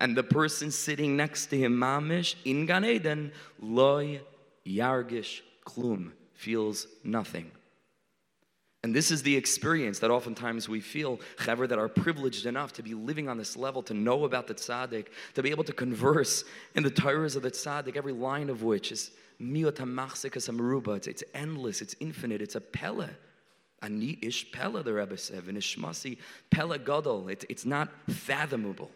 And 0.00 0.16
the 0.16 0.22
person 0.22 0.70
sitting 0.70 1.18
next 1.18 1.46
to 1.48 1.58
him, 1.58 1.78
mamish, 1.78 2.34
in 2.46 2.64
Gan 2.64 2.86
Eden, 2.86 3.30
loy 3.60 4.22
Yargish 4.66 5.40
Klum 5.64 6.12
feels 6.34 6.86
nothing. 7.04 7.50
And 8.84 8.94
this 8.94 9.12
is 9.12 9.22
the 9.22 9.36
experience 9.36 10.00
that 10.00 10.10
oftentimes 10.10 10.68
we 10.68 10.80
feel, 10.80 11.20
chaver, 11.38 11.68
that 11.68 11.78
are 11.78 11.88
privileged 11.88 12.46
enough 12.46 12.72
to 12.74 12.82
be 12.82 12.94
living 12.94 13.28
on 13.28 13.38
this 13.38 13.56
level, 13.56 13.80
to 13.84 13.94
know 13.94 14.24
about 14.24 14.48
the 14.48 14.54
tzaddik, 14.54 15.06
to 15.34 15.42
be 15.42 15.50
able 15.50 15.62
to 15.64 15.72
converse 15.72 16.42
in 16.74 16.82
the 16.82 16.90
Torahs 16.90 17.36
of 17.36 17.42
the 17.42 17.50
tzaddik, 17.50 17.96
every 17.96 18.12
line 18.12 18.50
of 18.50 18.64
which 18.64 18.90
is. 18.90 19.12
It's, 19.44 21.06
it's 21.06 21.24
endless, 21.34 21.82
it's 21.82 21.96
infinite, 22.00 22.42
it's 22.42 22.54
a 22.54 22.60
pele. 22.60 23.08
Ani 23.82 24.18
ish 24.22 24.50
pele, 24.52 24.82
the 24.82 24.92
Rebbe 24.92 25.16
said, 25.16 25.48
in 25.48 25.56
Ishmasi, 25.56 26.18
pele 26.50 26.78
gadol. 26.78 27.28
It, 27.28 27.44
it's 27.48 27.64
not 27.64 27.88
fathomable. 28.08 28.90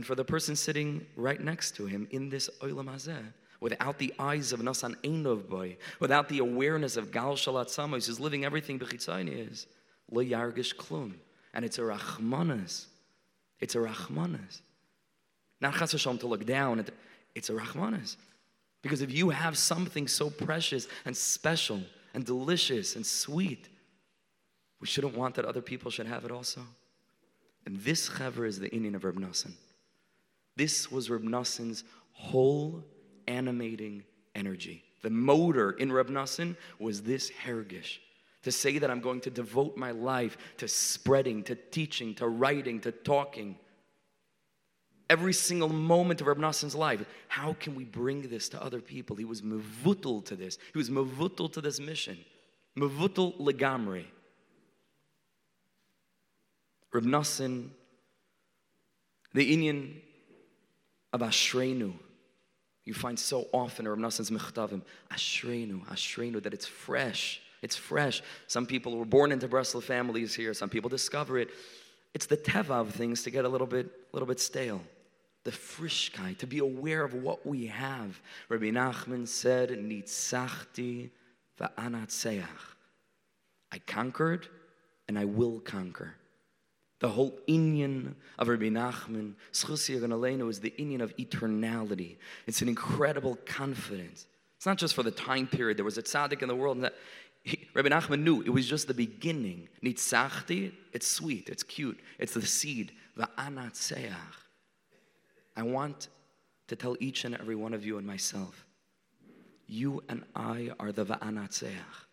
And 0.00 0.06
for 0.06 0.14
the 0.14 0.24
person 0.24 0.56
sitting 0.56 1.04
right 1.14 1.38
next 1.38 1.76
to 1.76 1.84
him 1.84 2.08
in 2.10 2.30
this 2.30 2.48
oilam 2.62 2.86
hazeh, 2.86 3.22
without 3.60 3.98
the 3.98 4.14
eyes 4.18 4.50
of 4.50 4.60
Nasan 4.60 4.96
Einov 5.02 5.46
boy, 5.46 5.76
without 5.98 6.26
the 6.30 6.38
awareness 6.38 6.96
of 6.96 7.12
Gal 7.12 7.34
Shalat 7.34 7.68
Samos, 7.68 8.06
who's 8.06 8.18
living 8.18 8.46
everything 8.46 8.78
Bechitzayni 8.78 9.50
is, 9.50 9.66
Lo 10.10 10.24
Yargish 10.24 10.74
Klum. 10.74 11.16
And 11.52 11.66
it's 11.66 11.76
a 11.76 11.82
Rachmanas. 11.82 12.86
It's 13.60 13.74
a 13.74 13.78
Rachmanas. 13.80 14.62
Not 15.60 15.74
Chas 15.74 15.90
to 15.90 16.26
look 16.26 16.46
down, 16.46 16.78
at, 16.78 16.88
it's 17.34 17.50
a 17.50 17.52
Rachmanas. 17.52 18.16
Because 18.80 19.02
if 19.02 19.12
you 19.12 19.28
have 19.28 19.58
something 19.58 20.08
so 20.08 20.30
precious 20.30 20.88
and 21.04 21.14
special 21.14 21.82
and 22.14 22.24
delicious 22.24 22.96
and 22.96 23.04
sweet, 23.04 23.68
we 24.80 24.86
shouldn't 24.86 25.14
want 25.14 25.34
that 25.34 25.44
other 25.44 25.60
people 25.60 25.90
should 25.90 26.06
have 26.06 26.24
it 26.24 26.30
also. 26.30 26.62
And 27.66 27.78
this 27.82 28.08
chaver 28.08 28.46
is 28.46 28.58
the 28.58 28.70
inyan 28.70 28.94
of 28.94 29.04
Reb 29.04 29.16
Nassan. 29.16 29.52
This 30.56 30.90
was 30.90 31.10
Reb 31.10 31.22
Nassan's 31.22 31.84
whole 32.12 32.84
animating 33.26 34.04
energy. 34.34 34.84
The 35.02 35.10
motor 35.10 35.72
in 35.72 35.92
Reb 35.92 36.08
Nassan 36.08 36.56
was 36.78 37.02
this 37.02 37.30
hergish. 37.44 37.98
To 38.44 38.52
say 38.52 38.78
that 38.78 38.90
I'm 38.90 39.00
going 39.00 39.20
to 39.22 39.30
devote 39.30 39.76
my 39.76 39.90
life 39.90 40.38
to 40.58 40.68
spreading, 40.68 41.42
to 41.44 41.54
teaching, 41.54 42.14
to 42.16 42.28
writing, 42.28 42.80
to 42.80 42.92
talking. 42.92 43.56
Every 45.10 45.34
single 45.34 45.68
moment 45.68 46.20
of 46.20 46.26
Reb 46.26 46.38
Nassan's 46.38 46.74
life, 46.74 47.04
how 47.28 47.54
can 47.54 47.74
we 47.74 47.84
bring 47.84 48.22
this 48.22 48.48
to 48.50 48.62
other 48.62 48.80
people? 48.80 49.16
He 49.16 49.26
was 49.26 49.42
mavutul 49.42 50.24
to 50.26 50.36
this. 50.36 50.58
He 50.72 50.78
was 50.78 50.88
mavutul 50.88 51.52
to 51.52 51.60
this 51.60 51.80
mission. 51.80 52.18
Mavutul 52.78 53.38
legamri. 53.38 54.06
Reb 56.92 57.04
Nassan, 57.04 57.70
the 59.34 59.56
inyan 59.56 60.00
of 61.12 61.20
Ashrenu. 61.20 61.92
You 62.84 62.94
find 62.94 63.18
so 63.18 63.46
often 63.52 63.86
or 63.86 63.90
Rav 63.90 63.98
Nassan's 63.98 64.30
Mechtavim, 64.30 64.82
Ashrenu, 65.12 65.86
Ashrenu, 65.86 66.42
that 66.42 66.54
it's 66.54 66.66
fresh. 66.66 67.40
It's 67.62 67.76
fresh. 67.76 68.22
Some 68.46 68.66
people 68.66 68.96
were 68.96 69.04
born 69.04 69.32
into 69.32 69.48
Breslov 69.48 69.82
families 69.82 70.34
here. 70.34 70.54
Some 70.54 70.70
people 70.70 70.88
discover 70.88 71.38
it. 71.38 71.50
It's 72.14 72.26
the 72.26 72.36
teva 72.36 72.80
of 72.80 72.94
things 72.94 73.22
to 73.24 73.30
get 73.30 73.44
a 73.44 73.48
little 73.48 73.66
bit, 73.66 73.86
a 73.86 74.16
little 74.16 74.26
bit 74.26 74.40
stale. 74.40 74.80
The 75.44 75.50
frischkeit, 75.50 76.38
to 76.38 76.46
be 76.46 76.58
aware 76.58 77.04
of 77.04 77.14
what 77.14 77.46
we 77.46 77.66
have. 77.66 78.20
Rabbi 78.48 78.70
Nachman 78.70 79.28
said, 79.28 79.70
Nitzachti 79.70 81.10
va'anatseach. 81.60 82.44
I 83.72 83.78
conquered 83.78 84.48
and 85.08 85.18
I 85.18 85.24
will 85.24 85.60
conquer. 85.60 86.14
The 87.00 87.08
whole 87.08 87.38
inyan 87.48 88.14
of 88.38 88.48
Rabbi 88.48 88.68
Nachman, 88.68 89.34
Aleinu, 89.52 90.50
is 90.50 90.60
the 90.60 90.72
inyan 90.78 91.00
of 91.00 91.16
eternality. 91.16 92.16
It's 92.46 92.60
an 92.62 92.68
incredible 92.68 93.38
confidence. 93.46 94.26
It's 94.56 94.66
not 94.66 94.76
just 94.76 94.94
for 94.94 95.02
the 95.02 95.10
time 95.10 95.46
period. 95.46 95.78
There 95.78 95.84
was 95.84 95.96
a 95.96 96.02
tzaddik 96.02 96.42
in 96.42 96.48
the 96.48 96.54
world 96.54 96.82
that 96.82 96.94
he, 97.42 97.66
Rabbi 97.72 97.88
Nachman 97.88 98.22
knew 98.22 98.42
it 98.42 98.50
was 98.50 98.68
just 98.68 98.86
the 98.86 98.94
beginning. 98.94 99.68
Nitzachti, 99.82 100.72
it's 100.92 101.06
sweet, 101.06 101.48
it's 101.48 101.62
cute, 101.62 101.98
it's 102.18 102.34
the 102.34 102.44
seed. 102.44 102.92
Va'anatseach. 103.18 104.12
I 105.56 105.62
want 105.62 106.08
to 106.68 106.76
tell 106.76 106.96
each 107.00 107.24
and 107.24 107.34
every 107.34 107.56
one 107.56 107.72
of 107.72 107.84
you 107.84 107.96
and 107.96 108.06
myself, 108.06 108.66
you 109.66 110.02
and 110.10 110.24
I 110.36 110.70
are 110.78 110.92
the 110.92 111.06
va'anatseach. 111.06 112.09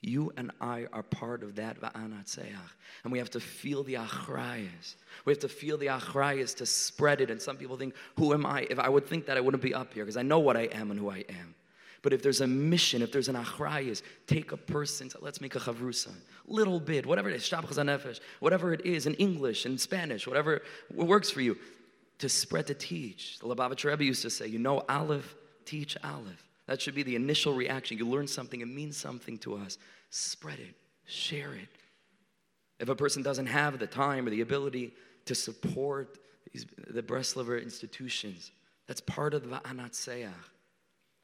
You 0.00 0.32
and 0.36 0.52
I 0.60 0.86
are 0.92 1.02
part 1.02 1.42
of 1.42 1.56
that. 1.56 1.76
And 1.94 3.12
we 3.12 3.18
have 3.18 3.30
to 3.30 3.40
feel 3.40 3.82
the 3.82 3.94
achrayas. 3.94 4.94
We 5.24 5.32
have 5.32 5.40
to 5.40 5.48
feel 5.48 5.76
the 5.76 5.86
achrayas 5.86 6.54
to 6.56 6.66
spread 6.66 7.20
it. 7.20 7.30
And 7.30 7.42
some 7.42 7.56
people 7.56 7.76
think, 7.76 7.94
who 8.16 8.32
am 8.32 8.46
I? 8.46 8.66
If 8.70 8.78
I 8.78 8.88
would 8.88 9.06
think 9.06 9.26
that, 9.26 9.36
I 9.36 9.40
wouldn't 9.40 9.62
be 9.62 9.74
up 9.74 9.92
here 9.92 10.04
because 10.04 10.16
I 10.16 10.22
know 10.22 10.38
what 10.38 10.56
I 10.56 10.68
am 10.72 10.90
and 10.92 11.00
who 11.00 11.10
I 11.10 11.24
am. 11.28 11.54
But 12.00 12.12
if 12.12 12.22
there's 12.22 12.40
a 12.40 12.46
mission, 12.46 13.02
if 13.02 13.10
there's 13.10 13.28
an 13.28 13.34
achrayas, 13.34 14.02
take 14.28 14.52
a 14.52 14.56
person, 14.56 15.10
so 15.10 15.18
let's 15.20 15.40
make 15.40 15.56
a 15.56 15.58
chavrusa. 15.58 16.12
Little 16.46 16.78
bit, 16.78 17.04
whatever 17.04 17.28
it 17.28 17.34
is, 17.34 18.20
whatever 18.38 18.72
it 18.72 18.86
is 18.86 19.06
in 19.06 19.14
English, 19.14 19.66
in 19.66 19.76
Spanish, 19.78 20.24
whatever 20.28 20.62
works 20.94 21.28
for 21.28 21.40
you, 21.40 21.58
to 22.18 22.28
spread, 22.28 22.68
to 22.68 22.74
teach. 22.74 23.40
The 23.40 23.46
Lubavitch 23.46 23.84
Rebbe 23.84 24.04
used 24.04 24.22
to 24.22 24.30
say, 24.30 24.46
you 24.46 24.60
know 24.60 24.84
Aleph, 24.88 25.34
teach 25.64 25.96
Aleph. 26.04 26.47
That 26.68 26.82
should 26.82 26.94
be 26.94 27.02
the 27.02 27.16
initial 27.16 27.54
reaction. 27.54 27.96
You 27.96 28.06
learn 28.06 28.28
something, 28.28 28.60
it 28.60 28.68
means 28.68 28.96
something 28.96 29.38
to 29.38 29.56
us. 29.56 29.78
Spread 30.10 30.58
it, 30.60 30.74
share 31.06 31.54
it. 31.54 31.68
If 32.78 32.90
a 32.90 32.94
person 32.94 33.22
doesn't 33.22 33.46
have 33.46 33.78
the 33.78 33.86
time 33.86 34.26
or 34.26 34.30
the 34.30 34.42
ability 34.42 34.92
to 35.24 35.34
support 35.34 36.18
these, 36.52 36.66
the 36.90 37.02
Breslover 37.02 37.60
institutions, 37.60 38.52
that's 38.86 39.00
part 39.00 39.32
of 39.32 39.48
the 39.48 39.56
Anatseach. 39.56 40.28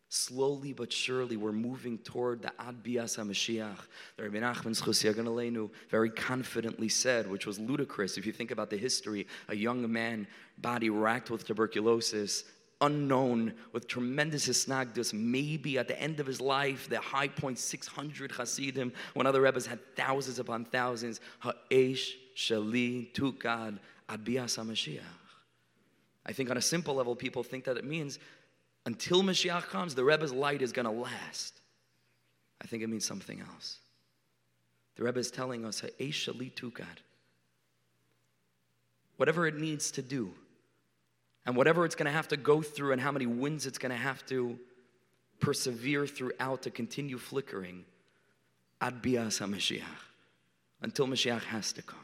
Slowly 0.08 0.72
but 0.72 0.92
surely, 0.92 1.36
we're 1.36 1.52
moving 1.52 1.98
toward 1.98 2.40
the 2.40 2.52
Ad 2.58 2.82
Bias 2.82 3.16
HaMashiach. 3.16 3.80
The 4.16 4.22
Rabbi 4.22 4.38
Nachman 4.38 5.70
very 5.90 6.10
confidently 6.10 6.88
said, 6.88 7.28
which 7.28 7.46
was 7.46 7.58
ludicrous 7.58 8.16
if 8.16 8.24
you 8.24 8.32
think 8.32 8.50
about 8.50 8.70
the 8.70 8.76
history, 8.78 9.26
a 9.48 9.56
young 9.56 9.90
man, 9.92 10.26
body 10.58 10.88
racked 10.88 11.30
with 11.30 11.46
tuberculosis, 11.46 12.44
unknown 12.84 13.54
with 13.72 13.88
tremendous 13.88 14.48
hisnagdus. 14.48 15.12
Maybe 15.12 15.78
at 15.78 15.88
the 15.88 16.00
end 16.00 16.20
of 16.20 16.26
his 16.26 16.40
life, 16.40 16.88
the 16.88 17.00
high 17.00 17.28
point 17.28 17.58
600 17.58 18.32
Hasidim, 18.32 18.92
when 19.14 19.26
other 19.26 19.40
Rebbes 19.40 19.66
had 19.66 19.78
thousands 19.96 20.38
upon 20.38 20.64
thousands. 20.64 21.20
Ha'esh 21.40 22.16
shali 22.36 23.12
tukad 23.12 23.78
abiyas 24.08 24.58
HaMashiach. 24.58 25.00
I 26.26 26.32
think 26.32 26.50
on 26.50 26.56
a 26.56 26.62
simple 26.62 26.94
level, 26.94 27.14
people 27.14 27.42
think 27.42 27.64
that 27.64 27.76
it 27.76 27.84
means 27.84 28.18
until 28.86 29.22
Mashiach 29.22 29.64
comes, 29.64 29.94
the 29.94 30.04
Rebbe's 30.04 30.32
light 30.32 30.62
is 30.62 30.72
going 30.72 30.86
to 30.86 30.90
last. 30.90 31.60
I 32.62 32.66
think 32.66 32.82
it 32.82 32.88
means 32.88 33.04
something 33.04 33.40
else. 33.40 33.78
The 34.96 35.04
Rebbe 35.04 35.18
is 35.18 35.30
telling 35.30 35.64
us, 35.64 35.80
Ha'esh 35.80 36.26
shali 36.26 36.52
tukad. 36.52 36.98
Whatever 39.16 39.46
it 39.46 39.56
needs 39.56 39.90
to 39.92 40.02
do, 40.02 40.32
and 41.46 41.56
whatever 41.56 41.84
it's 41.84 41.94
going 41.94 42.06
to 42.06 42.12
have 42.12 42.28
to 42.28 42.36
go 42.36 42.62
through 42.62 42.92
and 42.92 43.00
how 43.00 43.12
many 43.12 43.26
winds 43.26 43.66
it's 43.66 43.78
going 43.78 43.90
to 43.90 43.98
have 43.98 44.24
to 44.26 44.58
persevere 45.40 46.06
throughout 46.06 46.62
to 46.62 46.70
continue 46.70 47.18
flickering 47.18 47.84
ad 48.80 49.02
bias 49.02 49.38
HaMashiach 49.38 49.82
until 50.82 51.06
Mashiach 51.06 51.44
has 51.44 51.72
to 51.72 51.82
come. 51.82 51.98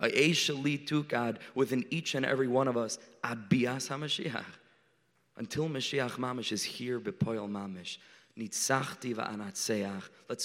A 0.00 0.30
shali 0.32 0.84
tukad 0.86 1.38
within 1.54 1.84
each 1.90 2.14
and 2.14 2.26
every 2.26 2.48
one 2.48 2.68
of 2.68 2.76
us 2.76 2.98
ad 3.22 3.48
bias 3.48 3.88
HaMashiach. 3.88 4.44
Until 5.36 5.68
Mashiach 5.68 6.12
Mamish 6.12 6.52
is 6.52 6.62
here, 6.62 7.00
Bepoil 7.00 7.48
Mamish. 7.48 7.96
Let's 8.34 8.70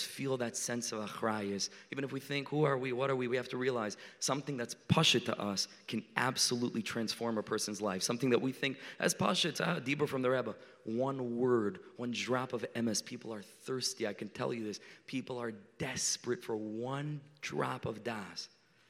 feel 0.01 0.37
that 0.37 0.57
sense 0.57 0.91
of 0.91 1.09
achrayas. 1.09 1.69
Even 1.91 2.03
if 2.03 2.11
we 2.11 2.19
think, 2.19 2.49
who 2.49 2.65
are 2.65 2.77
we, 2.77 2.91
what 2.91 3.09
are 3.09 3.15
we, 3.15 3.29
we 3.29 3.37
have 3.37 3.47
to 3.49 3.57
realize 3.57 3.95
something 4.19 4.57
that's 4.57 4.75
pasha 4.89 5.21
to 5.21 5.39
us 5.39 5.69
can 5.87 6.03
absolutely 6.17 6.81
transform 6.81 7.37
a 7.37 7.43
person's 7.43 7.81
life. 7.81 8.03
Something 8.03 8.29
that 8.31 8.41
we 8.41 8.51
think 8.51 8.77
as 8.99 9.13
pasha, 9.13 9.47
it's 9.47 9.61
ah, 9.61 9.79
deeper 9.79 10.05
from 10.05 10.21
the 10.21 10.29
Rebbe. 10.29 10.53
One 10.83 11.37
word, 11.37 11.79
one 11.95 12.11
drop 12.11 12.51
of 12.51 12.65
emes. 12.75 13.03
People 13.03 13.33
are 13.33 13.41
thirsty. 13.41 14.05
I 14.05 14.13
can 14.13 14.27
tell 14.29 14.53
you 14.53 14.65
this. 14.65 14.81
People 15.05 15.37
are 15.41 15.53
desperate 15.77 16.43
for 16.43 16.57
one 16.57 17.21
drop 17.41 17.85
of 17.85 18.03
das 18.03 18.49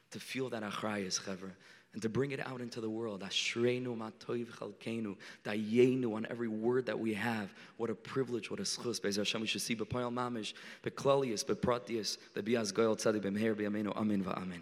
to 0.10 0.20
feel 0.20 0.50
that 0.50 0.64
achrayas, 0.64 1.22
chevra 1.22 1.52
and 1.98 2.02
to 2.04 2.10
bring 2.10 2.30
it 2.30 2.40
out 2.46 2.62
into 2.62 2.80
the 2.80 2.88
world. 2.88 3.22
Ashreinu 3.22 3.98
matoiv 3.98 4.46
chalkenu, 4.60 5.16
dayenu 5.44 6.14
on 6.14 6.28
every 6.30 6.48
word 6.48 6.86
that 6.86 7.00
we 7.00 7.16
have. 7.16 7.52
What 7.78 7.90
a 7.90 7.96
privilege, 7.96 8.52
what 8.52 8.60
a 8.60 8.64
schus. 8.64 9.02
Be'ez 9.02 9.16
Hashem, 9.16 9.42
we 9.42 9.48
should 9.48 9.64
see 9.64 9.76
b'poyal 9.76 10.14
mamish, 10.14 10.54
be'klalius, 10.84 11.44
be'pratius, 11.44 12.20
be'biaz 12.36 12.72
goyal 12.72 12.96
tzadi, 12.96 13.20
be'meher, 13.20 13.56
be'amenu, 13.56 13.98
amen 13.98 14.24
va'amen. 14.24 14.60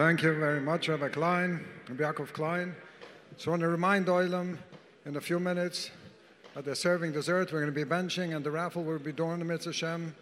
Thank 0.00 0.22
you 0.22 0.32
very 0.32 0.62
much, 0.62 0.88
Rabbi 0.88 1.10
Klein, 1.10 1.62
Yaakov 1.90 2.32
Klein. 2.32 2.74
So 3.36 3.50
I 3.50 3.52
want 3.52 3.60
to 3.60 3.68
remind 3.68 4.06
Oilam 4.06 4.56
in 5.04 5.16
a 5.16 5.20
few 5.20 5.38
minutes 5.38 5.90
that 6.54 6.64
they're 6.64 6.74
serving 6.74 7.12
dessert. 7.12 7.52
We're 7.52 7.60
going 7.60 7.74
to 7.74 7.84
be 7.84 7.84
benching, 7.84 8.34
and 8.34 8.42
the 8.42 8.50
raffle 8.50 8.82
will 8.82 8.98
be 8.98 9.12
during 9.12 9.40
the 9.40 9.44
Mitzvah 9.44 9.74
Shem 9.74 10.14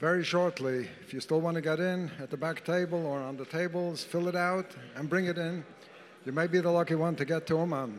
very 0.00 0.22
shortly. 0.22 0.86
If 1.00 1.14
you 1.14 1.20
still 1.20 1.40
want 1.40 1.54
to 1.54 1.62
get 1.62 1.80
in 1.80 2.10
at 2.20 2.28
the 2.28 2.36
back 2.36 2.62
table 2.62 3.06
or 3.06 3.20
on 3.20 3.38
the 3.38 3.46
tables, 3.46 4.04
fill 4.04 4.28
it 4.28 4.36
out 4.36 4.66
and 4.96 5.08
bring 5.08 5.24
it 5.24 5.38
in. 5.38 5.64
You 6.26 6.32
may 6.32 6.46
be 6.46 6.60
the 6.60 6.70
lucky 6.70 6.94
one 6.94 7.16
to 7.16 7.24
get 7.24 7.46
to 7.46 7.56
Uman. 7.56 7.98